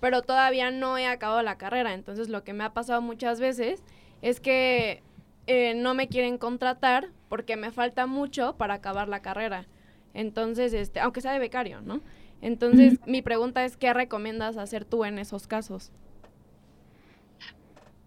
[0.00, 1.92] pero todavía no he acabado la carrera.
[1.92, 3.82] Entonces lo que me ha pasado muchas veces
[4.22, 5.02] es que
[5.46, 9.66] eh, no me quieren contratar porque me falta mucho para acabar la carrera.
[10.14, 12.00] Entonces, este, aunque sea de becario, ¿no?
[12.40, 15.90] Entonces, mi pregunta es, ¿qué recomiendas hacer tú en esos casos?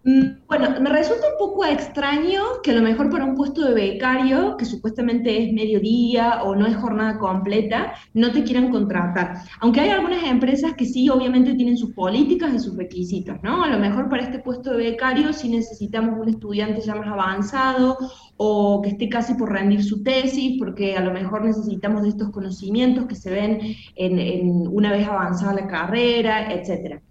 [0.03, 3.73] Mm, bueno, me resulta un poco extraño que a lo mejor para un puesto de
[3.75, 9.43] becario, que supuestamente es mediodía o no es jornada completa, no te quieran contratar.
[9.59, 13.63] Aunque hay algunas empresas que sí, obviamente tienen sus políticas y sus requisitos, ¿no?
[13.63, 17.97] A lo mejor para este puesto de becario sí necesitamos un estudiante ya más avanzado
[18.37, 22.31] o que esté casi por rendir su tesis, porque a lo mejor necesitamos de estos
[22.31, 23.59] conocimientos que se ven
[23.95, 27.01] en, en una vez avanzada la carrera, etcétera.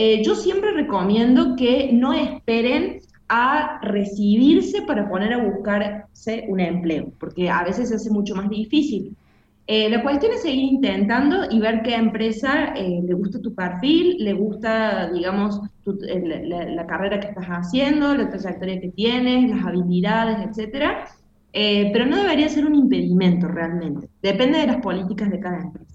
[0.00, 7.10] Eh, yo siempre recomiendo que no esperen a recibirse para poner a buscarse un empleo,
[7.18, 9.16] porque a veces se hace mucho más difícil.
[9.66, 14.18] Eh, la cuestión es seguir intentando y ver qué empresa eh, le gusta tu perfil,
[14.20, 21.08] le gusta, digamos, la, carrera que estás haciendo, la trayectoria que tienes, las habilidades, etcétera.
[21.52, 24.08] pero no debería ser un impedimento realmente.
[24.22, 25.92] Depende de las políticas de cada empresa.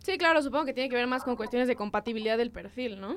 [0.00, 3.16] Sí, claro, supongo que tiene que ver más con cuestiones de compatibilidad del perfil, ¿no?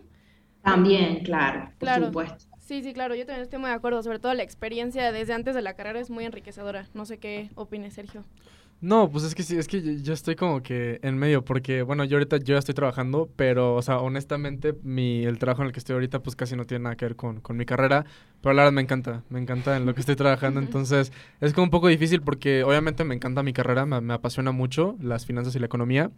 [0.63, 2.45] También, claro, por supuesto.
[2.59, 4.01] Sí, sí, claro, yo también estoy muy de acuerdo.
[4.03, 6.87] Sobre todo la experiencia desde antes de la carrera es muy enriquecedora.
[6.93, 8.23] No sé qué opine Sergio.
[8.81, 12.03] No, pues es que sí, es que yo estoy como que en medio, porque bueno,
[12.03, 15.71] yo ahorita yo ya estoy trabajando, pero, o sea, honestamente, mi, el trabajo en el
[15.71, 18.05] que estoy ahorita, pues casi no tiene nada que ver con, con mi carrera,
[18.41, 21.65] pero la verdad me encanta, me encanta en lo que estoy trabajando, entonces es como
[21.65, 25.55] un poco difícil porque obviamente me encanta mi carrera, me, me apasiona mucho las finanzas
[25.55, 26.09] y la economía,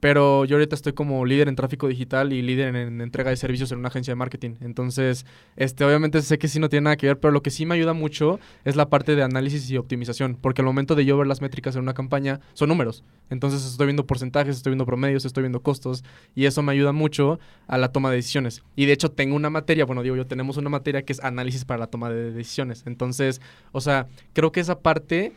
[0.00, 3.72] pero yo ahorita estoy como líder en tráfico digital y líder en, entrega de servicios
[3.72, 4.54] en una agencia de marketing.
[4.60, 5.24] Entonces,
[5.56, 7.74] este, obviamente sé que sí no tiene nada que ver, pero lo que sí me
[7.74, 11.26] ayuda mucho es la parte de análisis y optimización, porque al momento de yo ver
[11.26, 13.04] las métricas en una campaña son números.
[13.30, 16.04] Entonces estoy viendo porcentajes, estoy viendo promedios, estoy viendo costos
[16.34, 18.62] y eso me ayuda mucho a la toma de decisiones.
[18.76, 21.64] Y de hecho tengo una materia, bueno, digo yo, tenemos una materia que es análisis
[21.64, 22.84] para la toma de decisiones.
[22.86, 23.40] Entonces,
[23.72, 25.32] o sea, creo que esa parte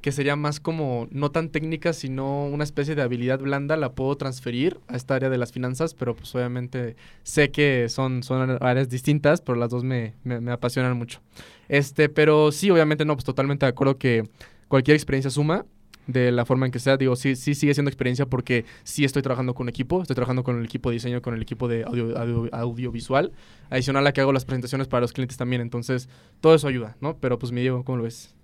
[0.00, 4.16] que sería más como no tan técnica, sino una especie de habilidad blanda, la puedo
[4.16, 8.88] transferir a esta área de las finanzas, pero pues obviamente sé que son, son áreas
[8.88, 11.20] distintas, pero las dos me, me, apasionan mucho.
[11.68, 14.24] Este, pero sí, obviamente no, pues totalmente de acuerdo que
[14.68, 15.66] cualquier experiencia suma
[16.06, 16.96] de la forma en que sea.
[16.96, 20.58] Digo, sí, sí sigue siendo experiencia porque sí estoy trabajando con equipo, estoy trabajando con
[20.58, 23.32] el equipo de diseño, con el equipo de audio, audiovisual,
[23.68, 25.60] adicional a que hago las presentaciones para los clientes también.
[25.60, 26.08] Entonces,
[26.40, 27.16] todo eso ayuda, ¿no?
[27.18, 28.34] Pero pues mi Diego, ¿cómo lo ves?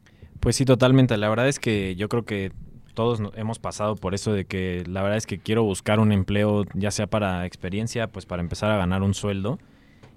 [0.41, 1.17] Pues sí, totalmente.
[1.17, 2.53] La verdad es que yo creo que
[2.95, 6.65] todos hemos pasado por eso de que la verdad es que quiero buscar un empleo,
[6.75, 9.59] ya sea para experiencia, pues para empezar a ganar un sueldo.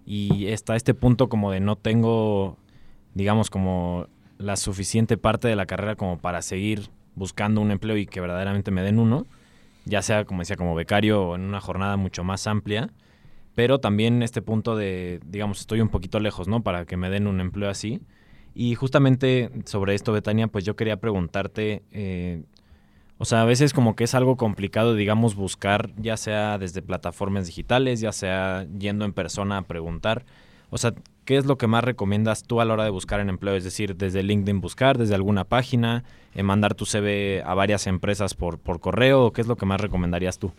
[0.05, 2.58] Y está este punto como de no tengo,
[3.13, 8.05] digamos, como la suficiente parte de la carrera como para seguir buscando un empleo y
[8.05, 9.27] que verdaderamente me den uno,
[9.86, 12.89] ya sea, como decía, como becario o en una jornada mucho más amplia.
[13.55, 16.63] Pero también este punto de, digamos, estoy un poquito lejos, ¿no?
[16.63, 17.99] Para que me den un empleo así.
[18.60, 22.43] Y justamente sobre esto, Betania, pues yo quería preguntarte, eh,
[23.17, 27.45] o sea, a veces como que es algo complicado, digamos, buscar, ya sea desde plataformas
[27.45, 30.26] digitales, ya sea yendo en persona a preguntar.
[30.72, 30.93] O sea,
[31.24, 33.56] ¿qué es lo que más recomiendas tú a la hora de buscar en empleo?
[33.56, 36.04] Es decir, desde LinkedIn buscar, desde alguna página,
[36.36, 39.67] eh, mandar tu CV a varias empresas por, por correo, ¿o qué es lo que
[39.67, 40.52] más recomendarías tú?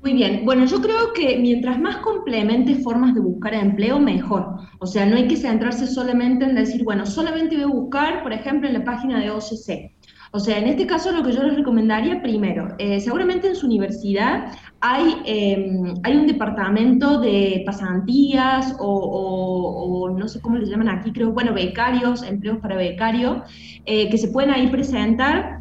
[0.00, 4.54] Muy bien, bueno, yo creo que mientras más complementes formas de buscar empleo, mejor.
[4.78, 8.32] O sea, no hay que centrarse solamente en decir, bueno, solamente voy a buscar, por
[8.32, 9.92] ejemplo, en la página de OCC.
[10.30, 13.66] O sea, en este caso lo que yo les recomendaría primero, eh, seguramente en su
[13.66, 21.12] universidad hay, em, hay un departamento de pasantías o, no sé cómo le llaman aquí,
[21.12, 23.38] creo, bueno, becarios, empleos para becarios,
[23.86, 25.60] eh, que se pueden ahí presentar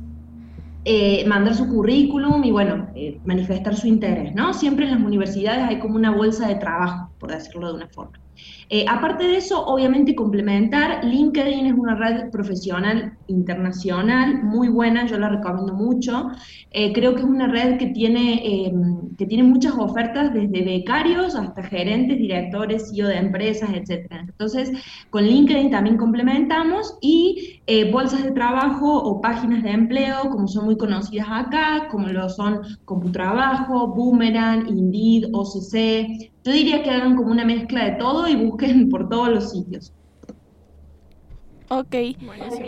[0.89, 2.87] eh, mandar su currículum y bueno,
[3.25, 4.53] manifestar su interés, ¿no?
[4.53, 8.19] Siempre en las universidades hay como una bolsa de trabajo, por decirlo de una forma.
[8.69, 15.17] Eh, aparte de eso, obviamente complementar, LinkedIn es una red profesional internacional muy buena, yo
[15.17, 16.29] la recomiendo mucho.
[16.71, 18.73] Eh, creo que es una red que tiene, eh,
[19.17, 24.05] que tiene muchas ofertas desde becarios hasta gerentes, directores, CEO de empresas, etc.
[24.11, 24.71] Entonces,
[25.09, 30.77] con LinkedIn también complementamos y bolsas de trabajo o páginas de empleo, como son muy
[30.77, 37.43] conocidas acá, como lo son Computrabajo, Boomerang, Indeed, OCC, yo diría que hagan como una
[37.43, 39.91] mezcla de todo y busquen por todos los sitios.
[41.69, 41.95] Ok,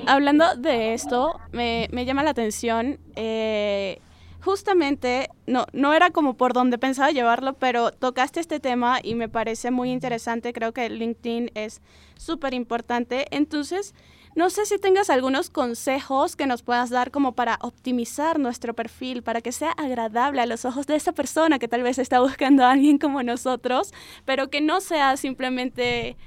[0.05, 4.01] hablando de esto, me, llama la atención, eh,
[4.41, 9.29] justamente, no, no era como por donde pensaba llevarlo, pero tocaste este tema y me
[9.29, 11.81] parece muy interesante, creo que LinkedIn es
[12.17, 13.95] súper importante, entonces
[14.35, 19.23] no sé si tengas algunos consejos que nos puedas dar como para optimizar nuestro perfil,
[19.23, 22.63] para que sea agradable a los ojos de esa persona que tal vez está buscando
[22.63, 23.93] a alguien como nosotros,
[24.25, 26.17] pero que no sea simplemente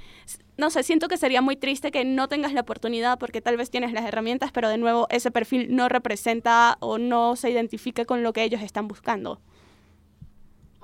[0.55, 3.71] no sé, siento que sería muy triste que no tengas la oportunidad porque tal vez
[3.71, 8.21] tienes las herramientas, pero de nuevo ese perfil no representa o no se identifica con
[8.21, 9.41] lo que ellos están buscando.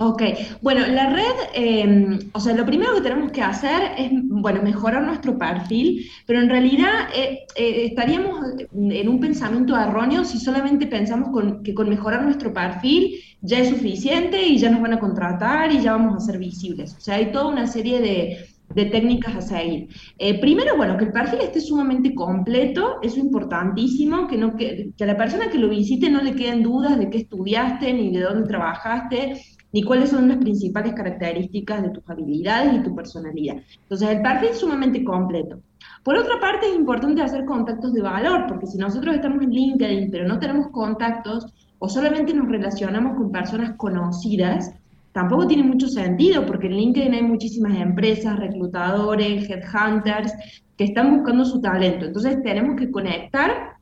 [0.01, 0.21] Ok,
[0.61, 5.03] bueno, la red, em, o sea, lo primero que tenemos que hacer es, bueno, mejorar
[5.03, 8.39] nuestro perfil, pero en realidad eh, eh, estaríamos
[8.71, 11.29] en un pensamiento erróneo si solamente pensamos
[11.65, 15.81] que con mejorar nuestro perfil ya es suficiente y ya nos van a contratar y
[15.81, 16.95] ya vamos a ser visibles.
[16.97, 18.37] O sea, hay toda una serie de,
[18.75, 19.89] técnicas a seguir.
[20.17, 25.17] Eh, primero, bueno, que el perfil esté sumamente completo, es importantísimo, que, que a la
[25.17, 29.41] persona que lo visite no le queden dudas de qué estudiaste ni de dónde trabajaste
[29.71, 33.57] ni cuáles son las principales características de tus habilidades y tu personalidad.
[33.83, 35.61] Entonces, el perfil es sumamente completo.
[36.03, 40.09] Por otra parte, es importante hacer contactos de valor, porque si nosotros estamos en LinkedIn,
[40.11, 44.73] pero no tenemos contactos, o solamente nos relacionamos con personas conocidas,
[45.11, 50.33] tampoco tiene mucho sentido, porque en LinkedIn hay muchísimas empresas, reclutadores, headhunters,
[50.77, 52.05] que están buscando su talento.
[52.05, 53.77] Entonces, tenemos que conectar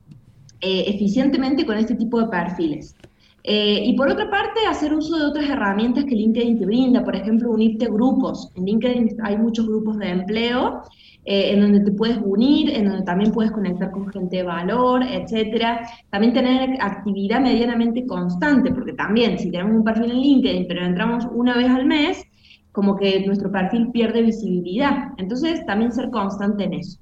[0.61, 2.95] eh, eficientemente con este tipo de perfiles.
[3.43, 7.15] Eh, y por otra parte, hacer uso de otras herramientas que LinkedIn te brinda, por
[7.15, 8.51] ejemplo, unirte grupos.
[8.55, 10.81] En LinkedIn hay muchos grupos de empleo
[11.29, 15.03] eh, en donde te puedes unir, en donde también puedes conectar con gente de valor,
[15.03, 15.85] etcétera.
[16.09, 21.27] También tener actividad medianamente constante, porque también si tenemos un perfil en LinkedIn, pero entramos
[21.33, 22.23] una vez al mes,
[22.71, 25.09] como que nuestro perfil pierde visibilidad.
[25.17, 26.97] Entonces, también ser constante en eso.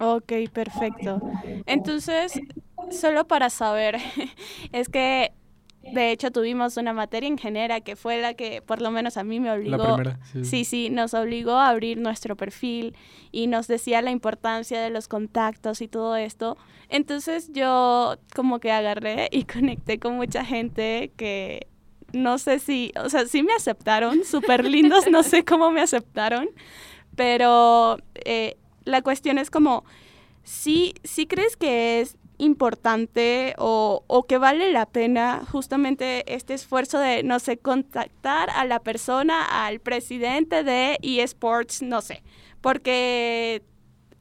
[0.00, 1.20] Ok, perfecto.
[1.66, 2.40] Entonces,
[2.90, 3.98] solo para saber,
[4.72, 5.30] es que
[5.92, 9.40] de hecho, tuvimos una materia ingeniera que fue la que por lo menos a mí
[9.40, 9.76] me obligó.
[9.76, 10.64] La primera, sí.
[10.64, 12.96] sí, nos obligó a abrir nuestro perfil
[13.32, 16.56] y nos decía la importancia de los contactos y todo esto.
[16.88, 21.66] Entonces yo como que agarré y conecté con mucha gente que
[22.12, 26.48] no sé si, o sea, sí me aceptaron, súper lindos, no sé cómo me aceptaron,
[27.16, 29.84] pero eh, la cuestión es como,
[30.42, 36.98] sí, sí crees que es importante o, o, que vale la pena justamente este esfuerzo
[36.98, 42.22] de, no sé, contactar a la persona, al presidente de eSports, no sé,
[42.60, 43.62] porque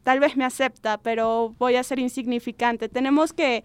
[0.04, 2.90] tal vez me acepta, pero voy a ser insignificante.
[2.90, 3.64] Tenemos que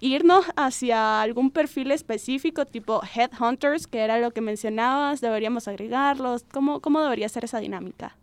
[0.00, 6.44] irnos hacia algún perfil específico, tipo Headhunters, que era lo que mencionabas, deberíamos agregarlos.
[6.52, 8.16] ¿Cómo, cómo debería ser esa dinámica?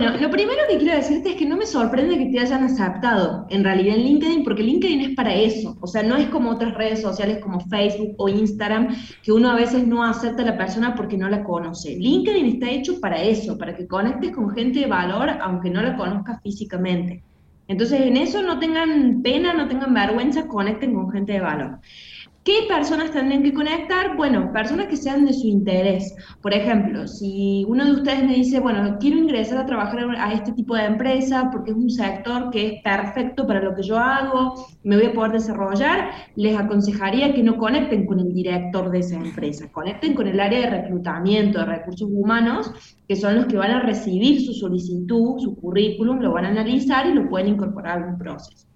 [0.00, 3.62] Lo primero que quiero decirte es que no me sorprende que te hayan aceptado en
[3.62, 5.76] realidad en LinkedIn, porque LinkedIn es para eso.
[5.80, 8.88] O sea, no es como otras redes sociales como Facebook o Instagram,
[9.22, 11.96] que uno a veces no acepta a la persona porque no la conoce.
[11.96, 15.96] LinkedIn está hecho para eso, para que conectes con gente de valor, aunque no la
[15.96, 17.22] conozcas físicamente.
[17.68, 21.78] Entonces, en eso no tengan pena, no tengan vergüenza, conecten con gente de valor.
[22.50, 24.16] ¿Qué personas tendrían que conectar?
[24.16, 26.16] Bueno, personas que sean de su interés.
[26.42, 30.50] Por ejemplo, si uno de ustedes me dice, bueno, quiero ingresar a trabajar a este
[30.54, 34.66] tipo de empresa porque es un sector que es perfecto para lo que yo hago,
[34.82, 39.14] me voy a poder desarrollar, les aconsejaría que no conecten con el director de esa
[39.14, 42.72] empresa, conecten con el área de reclutamiento de recursos humanos,
[43.06, 47.06] que son los que van a recibir su solicitud, su currículum, lo van a analizar
[47.06, 48.69] y lo pueden incorporar a algún proceso.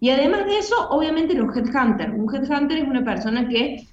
[0.00, 2.12] Y además de eso, obviamente los headhunters.
[2.16, 3.86] Un headhunter es una persona que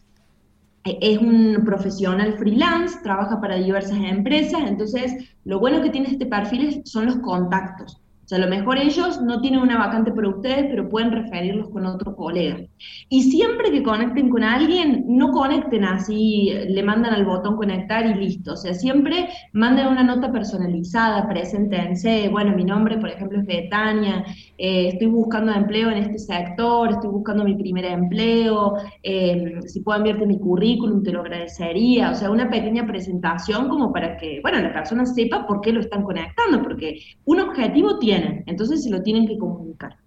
[0.86, 6.26] eh, es un profesional freelance, trabaja para diversas empresas, entonces lo bueno que tiene este
[6.26, 8.02] perfil son los contactos.
[8.28, 11.70] O sea, a lo mejor ellos no tienen una vacante por ustedes, pero pueden referirlos
[11.70, 12.60] con otro colega.
[13.08, 18.16] Y siempre que conecten con alguien, no conecten así, le mandan al botón conectar y
[18.16, 18.52] listo.
[18.52, 24.26] O sea, siempre manden una nota personalizada, preséntense, bueno, mi nombre, por ejemplo, es Betania,
[24.58, 30.00] eh, estoy buscando empleo en este sector, estoy buscando mi primer empleo, eh, si puedo
[30.00, 32.12] enviarte mi currículum, te lo agradecería.
[32.12, 35.80] O sea, una pequeña presentación como para que, bueno, la persona sepa por qué lo
[35.80, 39.98] están conectando, porque un objetivo tiene entonces se lo tienen que comunicar.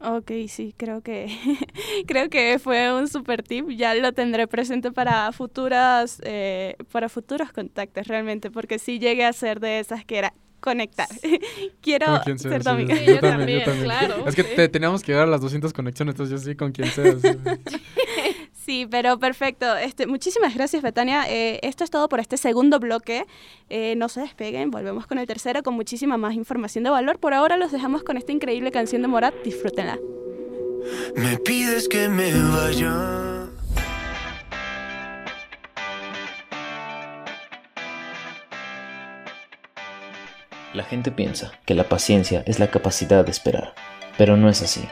[0.00, 1.26] Ok, sí, creo que
[2.06, 3.70] creo que fue un super tip.
[3.70, 9.32] Ya lo tendré presente para futuras eh, para futuros contactos realmente, porque si llegué a
[9.32, 11.08] ser de esas que era conectar.
[11.80, 12.94] Quiero ser tu amiga.
[13.00, 14.26] yo, también, claro.
[14.26, 17.12] Es que teníamos que llegar a las 200 conexiones, entonces yo sí con quien sea.
[17.12, 17.28] Sí,
[18.90, 19.76] pero perfecto.
[19.76, 21.24] Este, muchísimas gracias, Betania.
[21.28, 23.26] Eh, esto es todo por este segundo bloque.
[23.70, 27.18] Eh, no se despeguen, volvemos con el tercero con muchísima más información de valor.
[27.18, 29.34] Por ahora los dejamos con esta increíble canción de Morat.
[29.44, 29.98] Disfrútenla.
[31.14, 33.48] Me pides que me vaya.
[40.74, 43.74] La gente piensa que la paciencia es la capacidad de esperar,
[44.18, 44.86] pero no es así.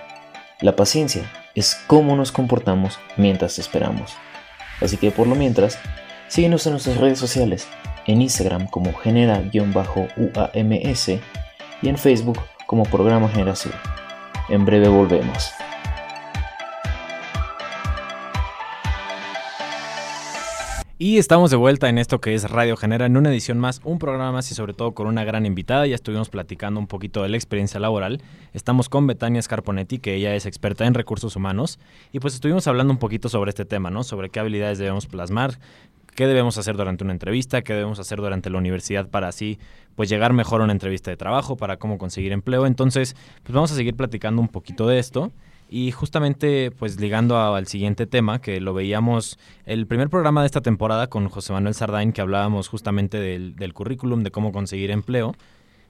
[0.65, 4.15] La paciencia es cómo nos comportamos mientras esperamos.
[4.81, 5.79] Así que por lo mientras,
[6.29, 7.69] síguenos en nuestras redes sociales,
[8.07, 11.09] en Instagram como genera-uams
[11.83, 13.75] y en Facebook como Programa Generación.
[14.49, 15.53] En breve volvemos.
[20.97, 23.99] Y estamos de vuelta en esto que es Radio Genera, en una edición más, un
[23.99, 25.89] programa más y sobre todo con una gran invitada.
[25.89, 28.23] Ya estuvimos platicando un poquito de la experiencia laboral.
[28.53, 31.81] Estamos con Betania Scarponetti, que ella es experta en recursos humanos.
[32.13, 34.05] Y pues estuvimos hablando un poquito sobre este tema, ¿no?
[34.05, 35.59] Sobre qué habilidades debemos plasmar,
[36.15, 39.59] qué debemos hacer durante una entrevista, qué debemos hacer durante la universidad para así
[39.97, 42.67] pues llegar mejor a una entrevista de trabajo, para cómo conseguir empleo.
[42.67, 45.33] Entonces, pues vamos a seguir platicando un poquito de esto.
[45.69, 50.61] Y justamente, pues ligando al siguiente tema, que lo veíamos el primer programa de esta
[50.61, 55.35] temporada con José Manuel Sardain, que hablábamos justamente del, del currículum, de cómo conseguir empleo,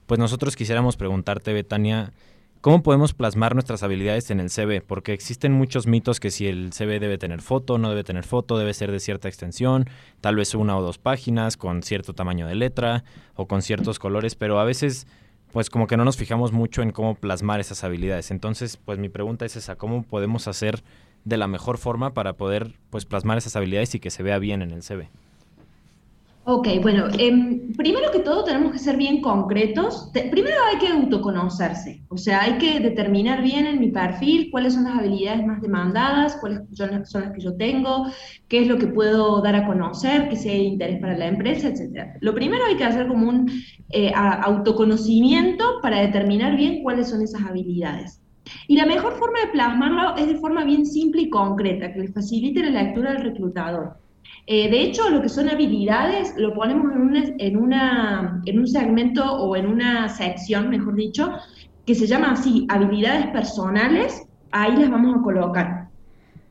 [0.05, 2.13] pues nosotros quisiéramos preguntarte, Betania,
[2.61, 4.81] ¿cómo podemos plasmar nuestras habilidades en el CV?
[4.81, 8.57] Porque existen muchos mitos que si el CV debe tener foto, no debe tener foto,
[8.57, 9.89] debe ser de cierta extensión,
[10.21, 13.03] tal vez una o dos páginas, con cierto tamaño de letra
[13.35, 15.07] o con ciertos colores, pero a veces
[15.55, 18.29] pues como que no nos fijamos mucho en cómo plasmar esas habilidades.
[18.29, 20.83] Entonces, pues mi pregunta es esa, ¿cómo podemos hacer
[21.23, 24.61] de la mejor forma para poder pues plasmar esas habilidades y que se vea bien
[24.61, 25.09] en el CV?
[26.47, 30.11] Ok, bueno, em, primero que todo tenemos que ser bien concretos.
[30.29, 34.83] primero hay que autoconocerse, o sea, hay que determinar bien en mi perfil cuáles son
[34.83, 38.05] las habilidades más demandadas, cuáles son las, que yo tengo,
[38.47, 41.67] qué es lo que puedo dar a conocer, qué sea de interés para la empresa,
[41.69, 42.17] etc.
[42.21, 43.49] Lo primero hay que hacer como un
[43.89, 48.21] eh, autoconocimiento para determinar bien cuáles son esas habilidades.
[48.67, 52.13] Y la mejor forma de plasmarlo es de forma bien simple y concreta, que le
[52.13, 54.04] facilite la lectura del reclutador.
[54.47, 57.73] Eh, de hecho, lo que son habilidades lo ponemos en, en,
[58.45, 61.31] en un segmento o en una sección, mejor dicho,
[61.85, 65.84] que se llama así, habilidades personales, ahí las vamos a colocar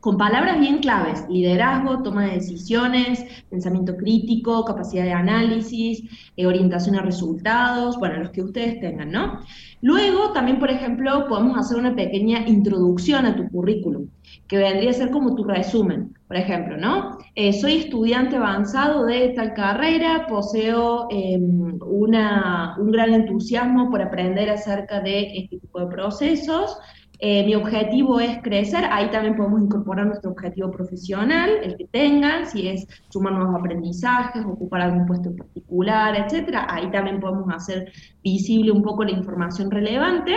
[0.04, 6.02] con palabras bien claves, liderazgo, toma de decisiones, pensamiento crítico, capacidad de análisis,
[6.36, 9.40] eh, orientación a resultados, bueno, los que ustedes tengan, ¿no?
[9.80, 14.08] Luego, también, por ejemplo, podemos hacer una pequeña introducción a tu currículum,
[14.46, 17.16] que vendría a ser como tu resumen, por ejemplo, ¿no?
[17.34, 24.50] Eh, soy estudiante avanzado de tal carrera, poseo em, una, un gran entusiasmo por aprender
[24.50, 26.76] acerca de este tipo de procesos,
[27.20, 32.46] eh, mi objetivo es crecer, ahí también podemos incorporar nuestro objetivo profesional, el que tengan,
[32.46, 36.66] si es sumar nuevos aprendizajes, ocupar algún puesto en particular, etcétera.
[36.68, 40.35] Ahí también podemos hacer visible un poco la información relevante.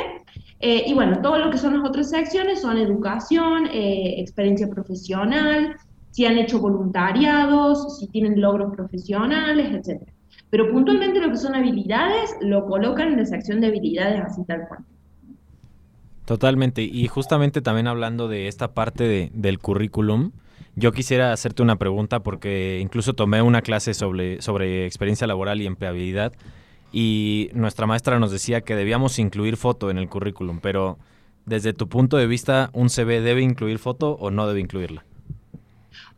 [0.59, 5.75] Eh, y bueno, todo lo que son las otras secciones son educación, eh, experiencia profesional,
[6.11, 10.13] si han hecho voluntariados, si tienen logros profesionales, etcétera.
[10.49, 14.67] Pero puntualmente lo que son habilidades lo colocan en la sección de habilidades así tal
[14.67, 14.85] cual.
[16.27, 16.81] Totalmente.
[16.81, 20.33] Y justamente también hablando de esta parte del currículum,
[20.75, 25.67] yo quisiera hacerte una pregunta porque incluso tomé una clase sobre, sobre experiencia laboral y
[25.67, 26.33] empleabilidad
[26.91, 30.97] y nuestra maestra nos decía que debíamos incluir foto en el currículum, pero
[31.45, 35.05] desde tu punto de vista, ¿un CV debe incluir foto o no debe incluirla?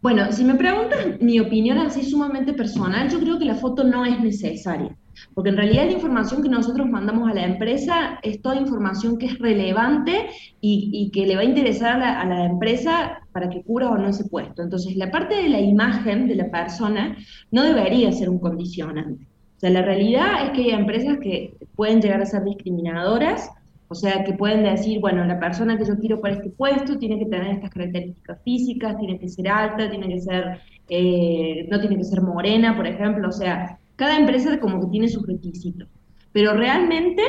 [0.01, 4.05] Bueno, si me preguntas mi opinión así sumamente personal, yo creo que la foto no
[4.05, 4.97] es necesaria.
[5.33, 9.27] Porque en realidad la información que nosotros mandamos a la empresa es toda información que
[9.27, 10.27] es relevante
[10.61, 14.25] y, que le va a interesar a la, empresa para que cubra o no ese
[14.25, 14.61] puesto.
[14.61, 17.17] Entonces, la parte de la imagen de la persona
[17.51, 19.25] no debería ser un condicionante.
[19.57, 23.49] O sea, la realidad es que hay empresas que pueden llegar a ser discriminadoras
[23.89, 27.17] O sea, que pueden decir, bueno, la persona que yo quiero para este puesto tiene
[27.17, 31.97] que tener estas características físicas, tiene que ser alta, tiene que ser, eh, no tiene
[31.97, 33.27] que ser morena, por ejemplo.
[33.29, 35.89] O sea, cada empresa como que tiene sus requisitos.
[36.31, 37.21] Pero realmente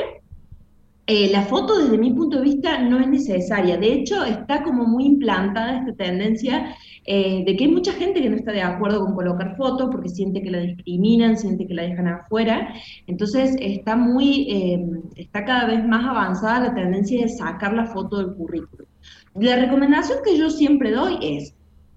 [1.05, 3.77] eh, la foto desde mi punto de vista no es necesaria.
[3.77, 6.73] De hecho, está como muy implantada esta tendencia
[7.05, 10.07] eh, de que hay mucha gente que no está de acuerdo con colocar fotos porque
[10.07, 12.73] siente que la discriminan, siente que la dejan afuera.
[13.05, 14.85] Entonces está muy, eh,
[15.17, 18.87] está cada vez más avanzada la tendencia de sacar la foto del currículum.
[19.35, 21.53] La recomendación que yo siempre doy es,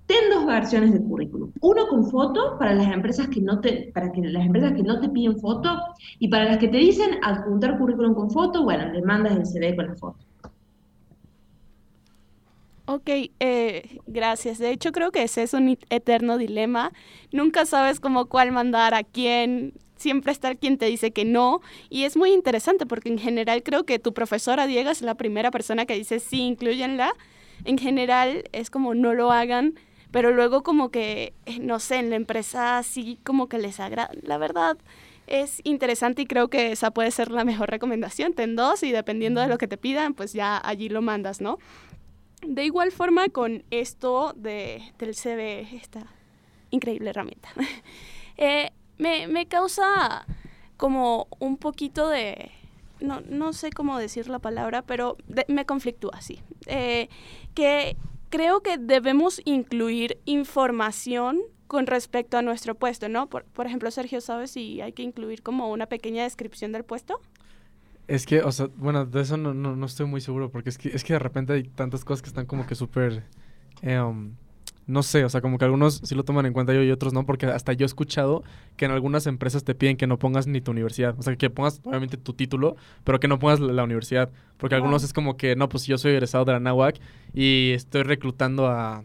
[0.06, 1.50] ten dos versiones de currículum.
[1.60, 5.00] Uno con foto para las empresas que no te, para que las empresas que no
[5.00, 5.80] te piden foto
[6.18, 9.76] y para las que te dicen adjuntar currículum con foto, bueno, le mandas el CV
[9.76, 10.18] con la foto.
[12.86, 13.08] Ok,
[13.40, 14.58] eh, gracias.
[14.58, 16.92] De hecho, creo que ese es un eterno dilema.
[17.32, 19.72] Nunca sabes cómo cuál mandar a quién.
[19.96, 21.62] Siempre está quien te dice que no.
[21.88, 25.50] Y es muy interesante porque en general creo que tu profesora Diego es la primera
[25.50, 27.14] persona que dice sí, incluyenla.
[27.64, 29.74] En general es como no lo hagan
[30.14, 34.12] pero luego como que, eh, no sé, en la empresa sí como que les agrada.
[34.22, 34.78] La verdad
[35.26, 38.32] es interesante y creo que esa puede ser la mejor recomendación.
[38.32, 41.58] Ten dos y dependiendo de lo que te pidan, pues ya allí lo mandas, ¿no?
[42.46, 46.06] De igual forma con esto de, del CV, esta
[46.70, 47.48] increíble herramienta,
[48.36, 50.26] eh, me, me, causa
[50.76, 52.52] como un poquito de...
[53.00, 55.16] No, no sé cómo decir la palabra, pero
[55.48, 56.38] me conflictúa, sí.
[56.66, 57.08] Eh,
[57.56, 57.96] que
[58.34, 63.28] creo que debemos incluir información con respecto a nuestro puesto, ¿no?
[63.28, 67.20] Por, por ejemplo, Sergio, ¿sabes si hay que incluir como una pequeña descripción del puesto?
[68.08, 70.78] Es que, o sea, bueno, de eso no, no, no estoy muy seguro, porque es
[70.78, 73.22] que, es que de repente hay tantas cosas que están como que súper...
[73.82, 74.02] Eh,
[74.86, 77.12] no sé, o sea, como que algunos sí lo toman en cuenta yo y otros
[77.12, 78.42] no, porque hasta yo he escuchado
[78.76, 81.50] que en algunas empresas te piden que no pongas ni tu universidad, o sea, que
[81.50, 85.56] pongas obviamente tu título, pero que no pongas la, universidad, porque algunos es como que,
[85.56, 87.00] no, pues yo soy egresado de la NAWAC
[87.32, 89.04] y estoy reclutando a...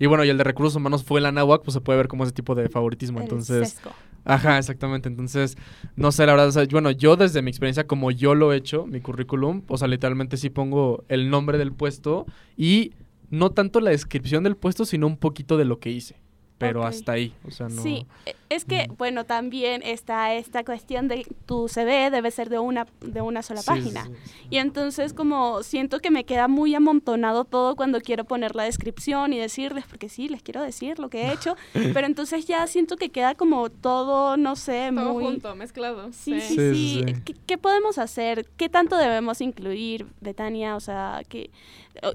[0.00, 2.24] Y bueno, y el de recursos humanos fue la NAWAC, pues se puede ver como
[2.24, 3.80] ese tipo de favoritismo, entonces...
[4.24, 5.08] Ajá, exactamente.
[5.08, 5.56] Entonces,
[5.96, 8.56] no sé, la verdad, o sea, bueno, yo desde mi experiencia, como yo lo he
[8.56, 12.92] hecho, mi currículum, o sea, literalmente sí pongo el nombre del puesto y
[13.30, 16.16] no tanto la descripción del puesto, sino un poquito de lo que hice
[16.58, 17.82] pero hasta ahí, o sea, no...
[17.82, 22.58] Sí, e, es que, bueno, también está esta cuestión de tu CV debe ser de
[22.58, 24.10] una, de una sola página.
[24.50, 29.32] y entonces como siento que me queda muy amontonado todo cuando quiero poner la descripción
[29.32, 31.56] y decirles, porque sí, les quiero decir lo que he hecho,
[31.94, 35.24] pero entonces ya siento que queda como todo, no sé, todo muy...
[35.24, 36.12] junto, mezclado.
[36.12, 37.04] Sí, sí, sí.
[37.24, 38.46] ¿Qué, ¿Qué, podemos hacer?
[38.56, 40.74] ¿Qué tanto debemos incluir, Betania?
[40.74, 41.50] O sea, que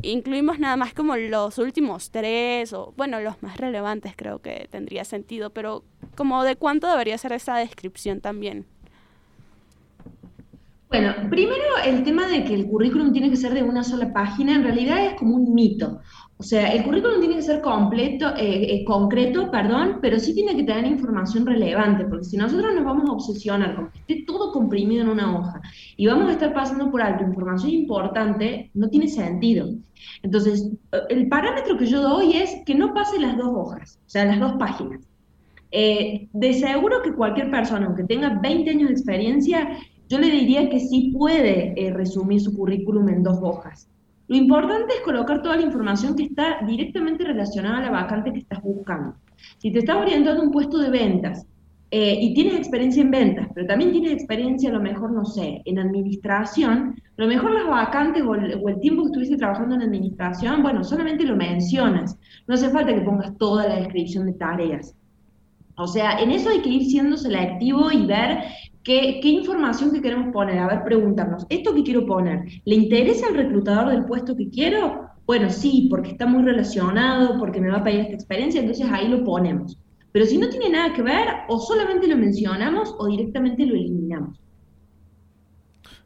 [0.01, 5.05] incluimos nada más como los últimos tres o, bueno, los más relevantes creo que tendría
[5.05, 5.84] sentido, pero
[6.15, 8.65] como de cuánto debería ser esa descripción también.
[10.93, 14.53] Bueno, primero el tema de que el currículum tiene que ser de una sola página,
[14.53, 16.01] en realidad es como un mito.
[16.37, 20.55] O sea, el currículum tiene que ser completo, eh, eh, concreto, perdón, pero sí tiene
[20.55, 24.51] que tener información relevante, porque si nosotros nos vamos a obsesionar con que esté todo
[24.51, 25.61] comprimido en una hoja
[25.97, 29.69] y vamos a estar pasando por alto información importante, no tiene sentido.
[30.21, 30.73] Entonces,
[31.09, 34.39] el parámetro que yo doy es que no pase las dos hojas, o sea, las
[34.39, 35.01] dos páginas.
[35.75, 39.75] Eh, de seguro que cualquier persona, aunque tenga 20 años de experiencia,
[40.14, 43.89] yo le diría que sí puede resumir su currículum en dos hojas.
[44.28, 48.38] Lo importante es colocar toda la información que está directamente relacionada a la vacante que
[48.38, 49.16] estás buscando.
[49.57, 51.47] Si te estás orientando a un puesto de ventas
[51.89, 55.64] eh, y tienes experiencia en ventas, pero también tienes experiencia a lo mejor, no sé,
[55.66, 59.74] en administración, a lo mejor las vacantes o el, o el tiempo que estuviste trabajando
[59.74, 62.20] en administración, bueno, solamente lo mencionas.
[62.45, 64.95] No hace falta que pongas toda la descripción de tareas.
[65.76, 68.43] O sea, en eso hay que ir siendo selectivo y ver
[68.84, 70.59] ¿Qué, información que queremos poner?
[70.59, 75.09] A ver, preguntarnos, ¿esto que quiero poner, ¿le interesa al reclutador del puesto que quiero?
[75.26, 79.07] Bueno, sí, porque está muy relacionado, porque me va a pedir esta experiencia, entonces ahí
[79.07, 79.80] lo ponemos.
[80.11, 84.42] Pero si no tiene nada que ver, o solamente lo mencionamos o directamente lo eliminamos.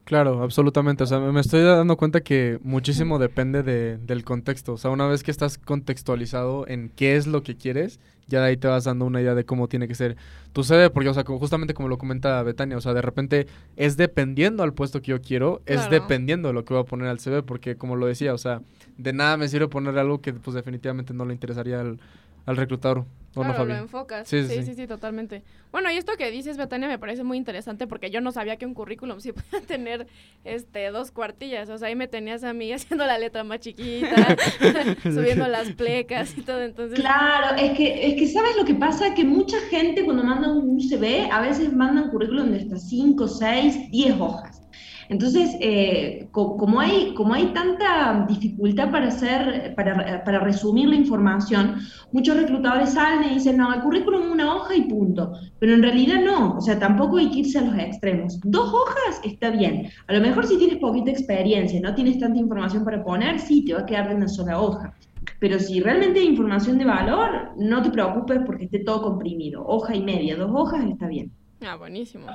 [0.08, 1.04] Claro, absolutamente.
[1.04, 4.72] O sea, me estoy dando cuenta que muchísimo depende de, del contexto.
[4.72, 8.48] O sea, una vez que estás contextualizado en qué es lo que quieres, ya de
[8.48, 10.16] ahí te vas dando una idea de cómo tiene que ser
[10.54, 13.98] tu CV, porque, o sea, justamente como lo comenta Betania, o sea, de repente es
[13.98, 17.20] dependiendo al puesto que yo quiero, es dependiendo de lo que voy a poner al
[17.20, 18.62] CV, porque como lo decía, o sea,
[18.98, 22.00] de nada me sirve poner algo que pues definitivamente no le interesaría al,
[22.46, 23.04] al reclutador.
[23.44, 24.28] Claro, lo enfocas.
[24.28, 25.44] Sí sí, sí totalmente.
[25.72, 28.66] Bueno, y esto que dices, Betania, me parece muy interesante porque yo no sabía que
[28.66, 30.08] un currículum sí podía tener
[30.44, 31.70] este dos cuartillas.
[31.70, 34.36] O sea, ahí me tenías a mí haciendo la letra más chiquita,
[35.04, 36.62] subiendo las plecas y todo.
[36.62, 37.00] Entonces...
[37.00, 40.80] Claro, es que, es que sabes lo que pasa, que mucha gente cuando manda un
[40.80, 44.67] CV, a veces mandan currículum de hasta 5, 6, 10 hojas.
[45.10, 51.78] Entonces, eh, como, hay, como hay tanta dificultad para, hacer, para, para, resumir la información,
[52.12, 55.32] muchos reclutadores salen y dicen, no, el currículum es una hoja y punto.
[55.60, 58.40] Pero en realidad no, o sea, tampoco hay que irse a los extremos.
[58.44, 59.90] Dos hojas está bien.
[60.08, 63.74] A lo mejor si tienes poquita experiencia, no tienes tanta información para poner, sí, te
[63.74, 64.94] va a quedar de una sola hoja.
[65.40, 69.66] Pero si realmente hay información de valor, no te preocupes porque esté todo comprimido.
[69.66, 71.32] Hoja y media, dos hojas está bien.
[71.62, 72.28] Ah, buenísimo.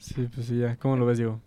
[0.00, 0.76] Sí, pues sí, ya.
[0.76, 1.40] ¿Cómo lo ves, Diego?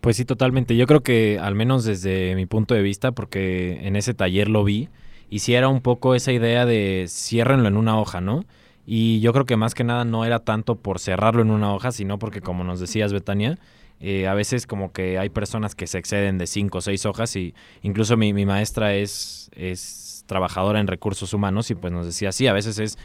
[0.00, 0.76] Pues sí, totalmente.
[0.76, 4.64] Yo creo que, al menos desde mi punto de vista, porque en ese taller lo
[4.64, 4.88] vi,
[5.30, 8.44] y si era un poco esa idea de ciérrenlo en una hoja, ¿no?
[8.86, 11.92] Y yo creo que más que nada no era tanto por cerrarlo en una hoja,
[11.92, 13.58] sino porque, como nos decías, Betania,
[14.00, 17.34] eh, a veces como que hay personas que se exceden de cinco o seis hojas
[17.36, 22.32] y incluso mi, mi maestra es, es trabajadora en recursos humanos y pues nos decía,
[22.32, 22.98] sí, a veces es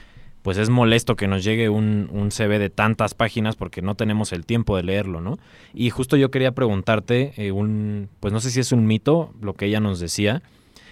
[0.43, 4.33] pues es molesto que nos llegue un, un, CV de tantas páginas porque no tenemos
[4.33, 5.39] el tiempo de leerlo, ¿no?
[5.73, 9.53] Y justo yo quería preguntarte, eh, un, pues no sé si es un mito lo
[9.53, 10.43] que ella nos decía,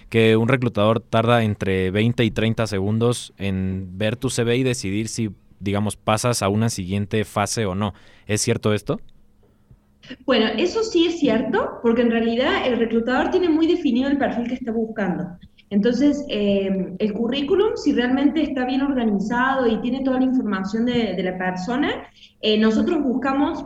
[0.08, 5.08] que un reclutador tarda entre 20 y 30 segundos en ver tu CV y decidir
[5.08, 5.30] si,
[5.60, 7.92] digamos, pasas a una siguiente fase o no.
[8.26, 9.00] ¿Es cierto esto?
[10.24, 14.48] Bueno, eso sí es cierto, porque en realidad el reclutador tiene muy definido el perfil
[14.48, 15.38] que está buscando.
[15.72, 21.22] Entonces, eh, el currículum, si realmente está bien organizado y tiene toda la información de,
[21.22, 21.88] la persona,
[22.42, 23.64] eh, nosotros buscamos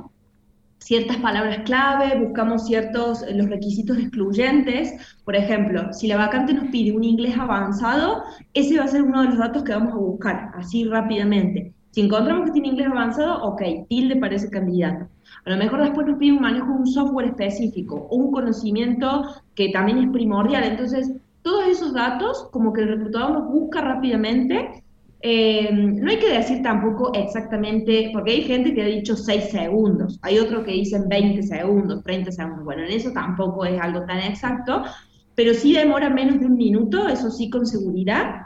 [0.79, 4.93] ciertas palabras clave, buscamos ciertos los requisitos excluyentes.
[5.25, 8.23] Por ejemplo, si la vacante nos pide un inglés avanzado,
[8.55, 11.73] ese va a ser uno de los datos que vamos a buscar, así rápidamente.
[11.91, 15.09] Si encontramos que tiene inglés avanzado, ok, tilde para ese candidato.
[15.45, 19.25] A lo mejor después nos pide un manejo de un software específico un conocimiento
[19.57, 20.63] que también es primordial.
[20.63, 21.11] Entonces,
[21.47, 24.83] todos esos datos, como que el reclutador los busca rápidamente.
[25.21, 30.19] Eh, no hay que decir tampoco exactamente, porque hay gente que ha dicho 6 segundos,
[30.23, 32.65] hay otros que dicen 20 segundos, 30 segundos.
[32.65, 34.83] Bueno, en eso tampoco es algo tan exacto,
[35.37, 38.41] pero sí demora menos de un minuto, eso sí con seguridad,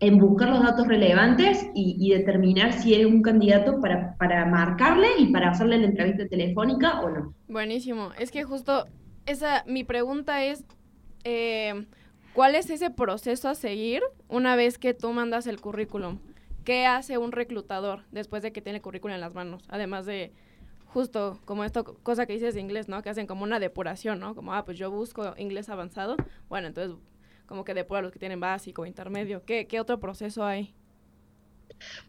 [0.00, 5.26] en buscar los datos relevantes y, determinar si eres un candidato para, para marcarle y
[5.26, 7.34] para hacerle la entrevista telefónica o no.
[7.46, 8.10] Buenísimo.
[8.18, 8.86] Es que justo
[9.26, 10.64] esa, mi pregunta es,
[11.22, 11.86] eh,
[12.34, 16.18] ¿Cuál es ese proceso a seguir una vez que tú mandas el currículum?
[16.64, 19.64] ¿Qué hace un reclutador después de que tiene el currículum en las manos?
[19.68, 20.32] Además de
[20.86, 23.02] justo como esto, cosa que dices de inglés, ¿no?
[23.02, 24.34] Que hacen como una depuración, ¿no?
[24.34, 26.16] Como, ah, pues yo busco inglés avanzado.
[26.48, 26.96] Bueno, entonces
[27.44, 29.44] como que depura los que tienen básico, intermedio.
[29.44, 30.74] ¿Qué, qué otro proceso hay?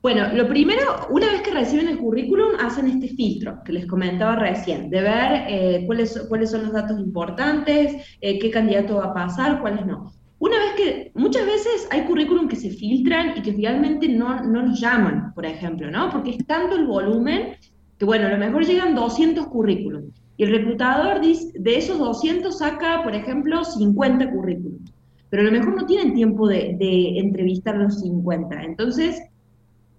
[0.02, 4.36] Bueno, lo primero, una vez que reciben el currículum, hacen este filtro que les comentaba
[4.36, 9.14] recién, de ver eh, cuáles, cuáles son los datos importantes, eh, qué candidato va a
[9.14, 10.12] pasar, cuáles no.
[10.40, 14.64] Una vez que, muchas veces hay currículum que se filtran y que finalmente no, no
[14.64, 16.10] los llaman, por ejemplo, ¿no?
[16.10, 17.56] Porque es tanto el volumen
[17.98, 23.04] que, bueno, a lo mejor llegan 200 currículums y el reclutador de esos 200 saca,
[23.04, 24.94] por ejemplo, 50 currículums,
[25.30, 28.64] pero a lo mejor no tienen tiempo de, de entrevistar los 50.
[28.64, 29.22] Entonces,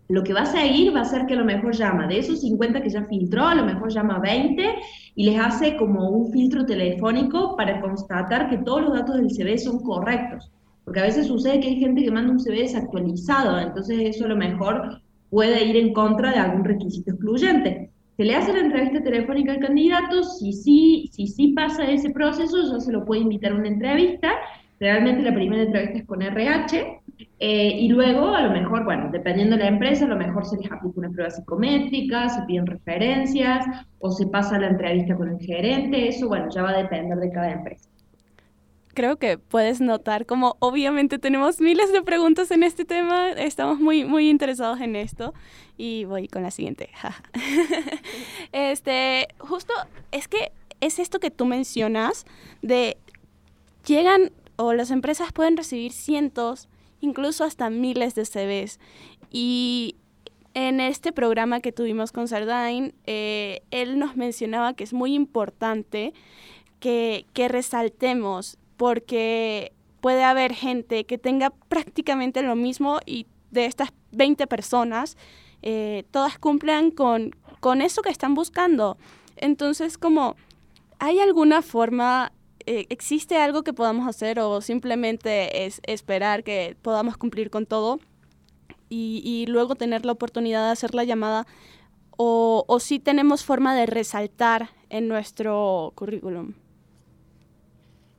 [0.08, 2.40] lo que va a seguir va a ser que a lo mejor llama de esos
[2.40, 4.74] 50 que ya filtró, a lo mejor llama 20
[5.14, 9.58] y les hace como un filtro telefónico para constatar que todos los datos del CV
[9.58, 10.50] son correctos.
[10.84, 14.28] Porque a veces sucede que hay gente que manda un CV desactualizado, entonces eso a
[14.28, 15.00] lo mejor
[15.30, 17.90] puede ir en contra de algún requisito excluyente.
[18.16, 22.56] Se le hace la entrevista telefónica al candidato, si sí, si sí pasa ese proceso,
[22.70, 24.30] ya se lo puede invitar a una entrevista.
[24.80, 27.00] Realmente la primera entrevista es con RH,
[27.38, 30.56] eh, y luego, a lo mejor, bueno, dependiendo de la empresa, a lo mejor se
[30.56, 33.66] les aplica una prueba psicométrica, se piden referencias
[33.98, 36.08] o se pasa la entrevista con el gerente.
[36.08, 37.88] Eso, bueno, ya va a depender de cada empresa.
[38.94, 44.04] Creo que puedes notar como obviamente tenemos miles de preguntas en este tema, estamos muy,
[44.04, 45.34] muy interesados en esto
[45.76, 46.90] y voy con la siguiente.
[48.52, 49.72] este, justo
[50.12, 52.24] es que es esto que tú mencionas
[52.62, 52.96] de
[53.84, 56.68] llegan o las empresas pueden recibir cientos
[57.00, 58.80] incluso hasta miles de CVs.
[59.30, 59.96] Y
[60.54, 66.14] en este programa que tuvimos con Sardain, eh, él nos mencionaba que es muy importante
[66.80, 74.46] que, resaltemos, porque puede haber gente que tenga prácticamente lo mismo y de estas 20
[74.46, 75.16] personas,
[75.62, 77.30] eh, todas cumplan con,
[77.60, 78.98] con eso que están buscando.
[79.36, 80.36] Entonces, como,
[80.98, 82.32] ¿hay alguna forma
[82.66, 88.00] eh, ¿existe algo que podamos hacer o simplemente es esperar que podamos cumplir con todo
[88.88, 91.46] y, luego tener la oportunidad de hacer la llamada?
[92.16, 96.54] O, o si tenemos forma de resaltar en nuestro currículum?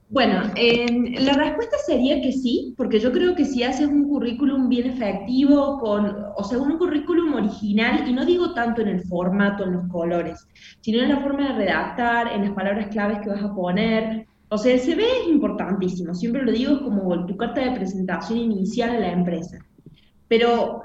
[0.10, 4.88] Bueno, la respuesta sería que sí, porque yo creo que si haces un currículum bien
[4.88, 9.74] efectivo, con, o sea, un currículum original, y no digo tanto en el formato, en
[9.74, 10.48] los colores,
[10.82, 14.28] sino en la forma de redactar, en las palabras claves que vas a poner.
[14.56, 18.92] O sea, el CV es importantísimo, siempre lo digo, como tu carta de presentación inicial
[18.92, 19.58] a la empresa.
[20.30, 20.82] Pero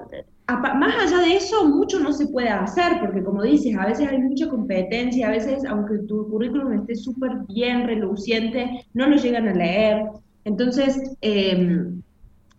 [0.49, 4.19] más allá de eso, mucho no se puede hacer, porque como dices, a veces hay
[4.19, 9.55] mucha competencia, a veces, aunque tu currículum esté súper bien, reluciente, no lo llegan a
[9.55, 10.03] leer.
[10.45, 12.03] Entonces, em,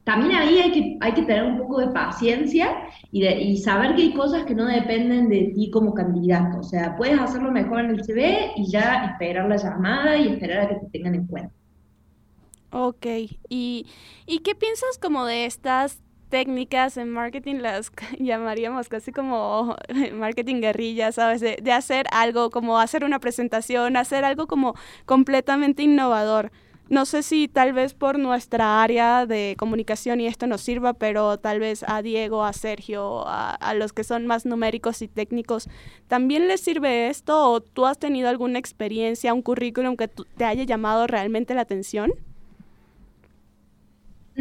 [0.04, 2.76] también ahí hay que, hay que tener un poco de paciencia
[3.12, 6.60] y, y, saber que hay cosas que no dependen de ti como candidato.
[6.60, 10.66] O sea, puedes hacerlo mejor en el CV y ya esperar la llamada y esperar
[10.66, 11.54] a que te tengan en cuenta.
[12.72, 13.06] Ok,
[13.50, 13.86] ¿y,
[14.26, 19.76] y qué piensas como de estas técnicas en marketing las llamaríamos casi como
[20.14, 21.42] marketing guerrilla, ¿sabes?
[21.42, 24.74] De, de, hacer algo, como hacer una presentación, hacer algo como
[25.06, 26.52] completamente innovador.
[26.92, 31.38] No sé si tal vez por nuestra área de comunicación y esto nos sirva, pero
[31.38, 35.70] tal vez a Diego, a Sergio, a, a los que son más numéricos y técnicos,
[36.10, 40.66] ¿también les sirve esto o tú has tenido alguna experiencia, un currículum que te haya
[40.66, 42.12] llamado realmente la atención?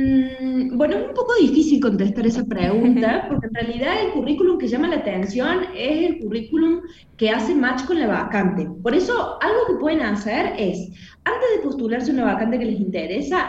[0.01, 4.68] Mm, bueno, es un poco difícil contestar esa pregunta, porque en realidad el currículum que
[4.68, 6.80] llama la atención es el currículum
[7.16, 8.66] que hace match con la vacante.
[8.82, 10.78] Por eso, algo que pueden hacer es,
[11.24, 13.48] antes de postularse una vacante que les interesa,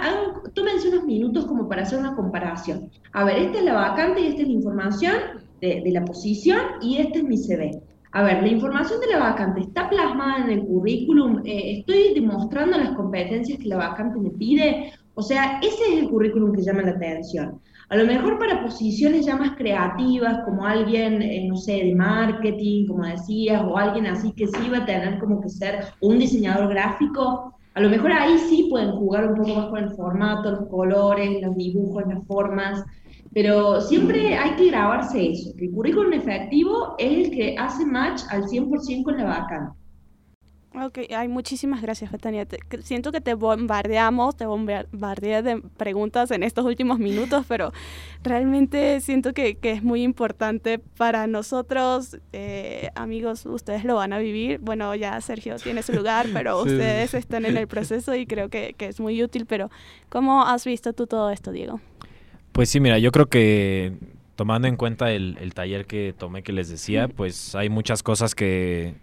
[0.53, 2.89] tómense unos minutos como para hacer una comparación.
[3.13, 5.13] A ver, esta es la vacante y esta es la información
[5.61, 7.81] de, la posición y este es mi CV.
[8.13, 12.77] A ver, la información de la vacante está plasmada en el currículum, eh, estoy demostrando
[12.77, 14.91] las competencias que la vacante me pide,
[15.21, 17.61] o sea, ese es el currículum que llama la atención.
[17.89, 22.87] A lo mejor para posiciones ya más creativas, como alguien, eh, no sé, de marketing,
[22.87, 26.69] como decías, o alguien así que sí va a tener como que ser un diseñador
[26.69, 30.69] gráfico, a lo mejor ahí sí pueden jugar un poco más con el formato, los
[30.69, 32.83] colores, los dibujos, las formas,
[33.31, 38.23] pero siempre hay que grabarse eso, que el currículum efectivo es el que hace match
[38.31, 39.80] al 100% con la vacante.
[40.73, 42.47] Ok, hay muchísimas gracias, Betania.
[42.81, 47.73] siento que te bombardeamos, te bombardeé de preguntas en estos últimos minutos, pero
[48.23, 54.19] realmente siento que, que es muy importante para nosotros, eh, amigos, ustedes lo van a
[54.19, 54.59] vivir.
[54.59, 58.73] Bueno, ya Sergio tiene su lugar, pero ustedes están en el proceso y creo que,
[58.77, 59.45] que es muy útil.
[59.45, 59.69] Pero,
[60.07, 61.81] ¿cómo has visto tú todo esto, Diego?
[62.53, 63.91] Pues sí, mira, yo creo que
[64.37, 68.35] tomando en cuenta el, el taller que tomé que les decía, pues hay muchas cosas
[68.35, 68.95] que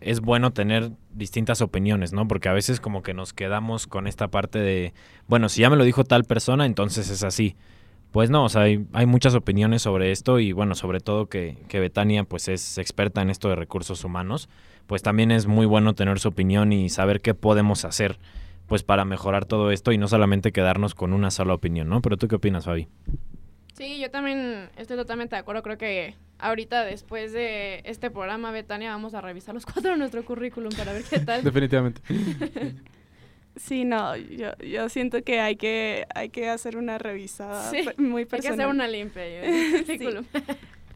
[0.00, 2.26] es bueno tener distintas opiniones, ¿no?
[2.26, 4.94] Porque a veces como que nos quedamos con esta parte de,
[5.28, 7.56] bueno, si ya me lo dijo tal persona, entonces es así.
[8.10, 11.58] Pues no, o sea, hay, hay muchas opiniones sobre esto y bueno, sobre todo que,
[11.68, 14.48] que, Betania pues es experta en esto de recursos humanos,
[14.88, 18.18] pues también es muy bueno tener su opinión y saber qué podemos hacer
[18.66, 22.02] pues para mejorar todo esto y no solamente quedarnos con una sola opinión, ¿no?
[22.02, 22.88] Pero tú qué opinas, Fabi?
[23.74, 25.62] Sí, yo también estoy totalmente de acuerdo.
[25.62, 30.24] Creo que ahorita, después de este programa, Betania, vamos a revisar los cuatro de nuestro
[30.24, 31.42] currículum para ver qué tal.
[31.44, 32.02] Definitivamente.
[33.56, 38.32] Sí, no, yo, yo siento que hay que hay que hacer una revisada muy personal.
[38.32, 39.22] Hay que hacer una limpia
[39.84, 40.24] currículum.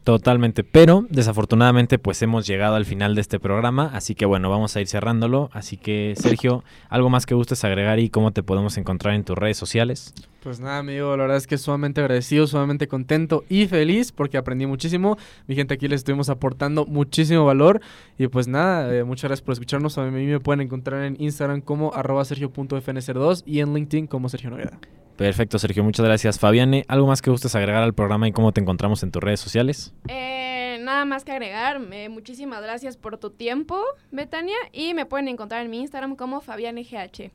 [0.05, 4.75] Totalmente, pero desafortunadamente pues hemos llegado al final de este programa, así que bueno, vamos
[4.75, 5.49] a ir cerrándolo.
[5.51, 9.35] Así que Sergio, ¿algo más que gustes agregar y cómo te podemos encontrar en tus
[9.35, 10.13] redes sociales?
[10.43, 14.67] Pues nada, amigo, la verdad es que sumamente agradecido, sumamente contento y feliz porque aprendí
[14.67, 15.17] muchísimo.
[15.47, 17.81] Mi gente aquí les estuvimos aportando muchísimo valor
[18.19, 19.97] y pues nada, eh, muchas gracias por escucharnos.
[19.97, 24.51] A mí me pueden encontrar en Instagram como arroba sergio.fncer2 y en LinkedIn como Sergio
[24.51, 24.77] Noguera.
[25.17, 26.39] Perfecto, Sergio, muchas gracias.
[26.39, 29.39] Fabiane, ¿algo más que gustes agregar al programa y cómo te encontramos en tus redes
[29.39, 29.93] sociales?
[30.07, 31.79] Eh, nada más que agregar.
[32.09, 37.31] muchísimas gracias por tu tiempo, Betania, y me pueden encontrar en mi Instagram como FabianeGH.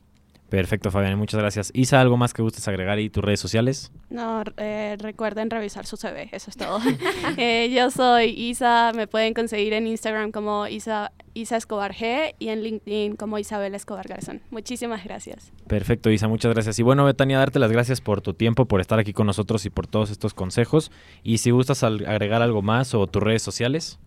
[0.51, 1.71] Perfecto, Fabián, muchas gracias.
[1.75, 3.93] Isa, ¿algo más que gustes agregar y tus redes sociales?
[4.11, 6.81] No, eh, recuerden revisar su CV, eso es todo.
[7.37, 12.49] Eh, yo soy Isa, me pueden conseguir en Instagram como Isa, Isa Escobar G y
[12.49, 14.43] en LinkedIn como Isabel Escobar Garzón.
[14.51, 15.53] Muchísimas gracias.
[15.69, 16.79] Perfecto, Isa, muchas gracias.
[16.79, 19.71] Y bueno, Betania, darte las gracias por tu tiempo, por estar aquí con nosotros y
[19.71, 20.91] por todos estos consejos.
[21.23, 23.99] Y si gustas agregar algo más o tus redes sociales.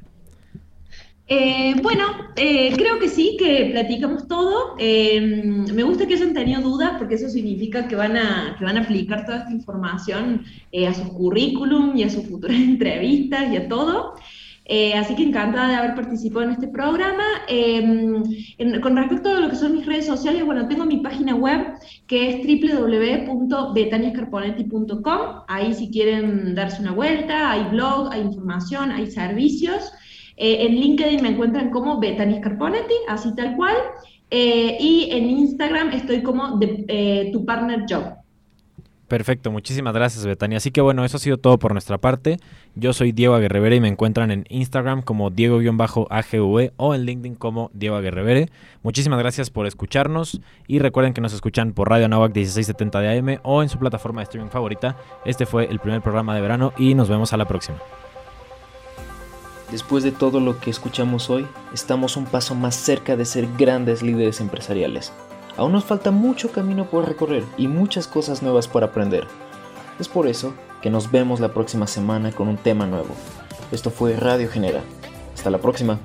[1.25, 2.03] Eh, bueno,
[2.35, 4.75] eh, creo que sí, que platicamos todo.
[4.77, 5.21] Eh,
[5.73, 8.81] me gusta que hayan tenido dudas porque eso significa que van a, que van a
[8.81, 10.43] aplicar toda esta información
[10.87, 14.15] a su currículum y a sus futuras entrevistas y a todo.
[14.99, 17.23] así que encantada de haber participado en este programa.
[18.81, 21.75] con respecto a lo que son mis redes sociales, bueno, tengo mi página web
[22.07, 25.19] que es www.betaniascarponetti.com.
[25.47, 29.91] Ahí si quieren darse una vuelta, hay blog, hay información, hay servicios.
[30.37, 33.75] Eh, en LinkedIn me encuentran como Bethany Scarponetti, así tal cual.
[34.29, 38.23] Eh, y en Instagram estoy como eh, tu partner job.
[39.07, 40.57] Perfecto, muchísimas gracias Betania.
[40.57, 42.37] Así que bueno, eso ha sido todo por nuestra parte.
[42.73, 47.69] Yo soy Diego Aguerrevere y me encuentran en Instagram como Diego-AGV o en LinkedIn como
[47.75, 48.49] Diego Aguerrevere.
[48.81, 53.39] Muchísimas gracias por escucharnos y recuerden que nos escuchan por Radio Navac 1670 de AM
[53.43, 54.97] o en su plataforma de streaming favorita.
[55.25, 57.77] Este fue el primer programa de verano y nos vemos a la próxima.
[59.73, 64.03] Después de todo lo que escuchamos hoy, estamos un paso más cerca de ser grandes
[64.03, 65.11] líderes empresariales.
[65.57, 69.25] Aún nos falta mucho camino por recorrer y muchas cosas nuevas por aprender.
[69.99, 70.53] Es por eso
[70.83, 73.15] que nos vemos la próxima semana con un tema nuevo.
[73.71, 74.83] Esto fue Radio Genera.
[75.33, 75.97] Hasta la próxima.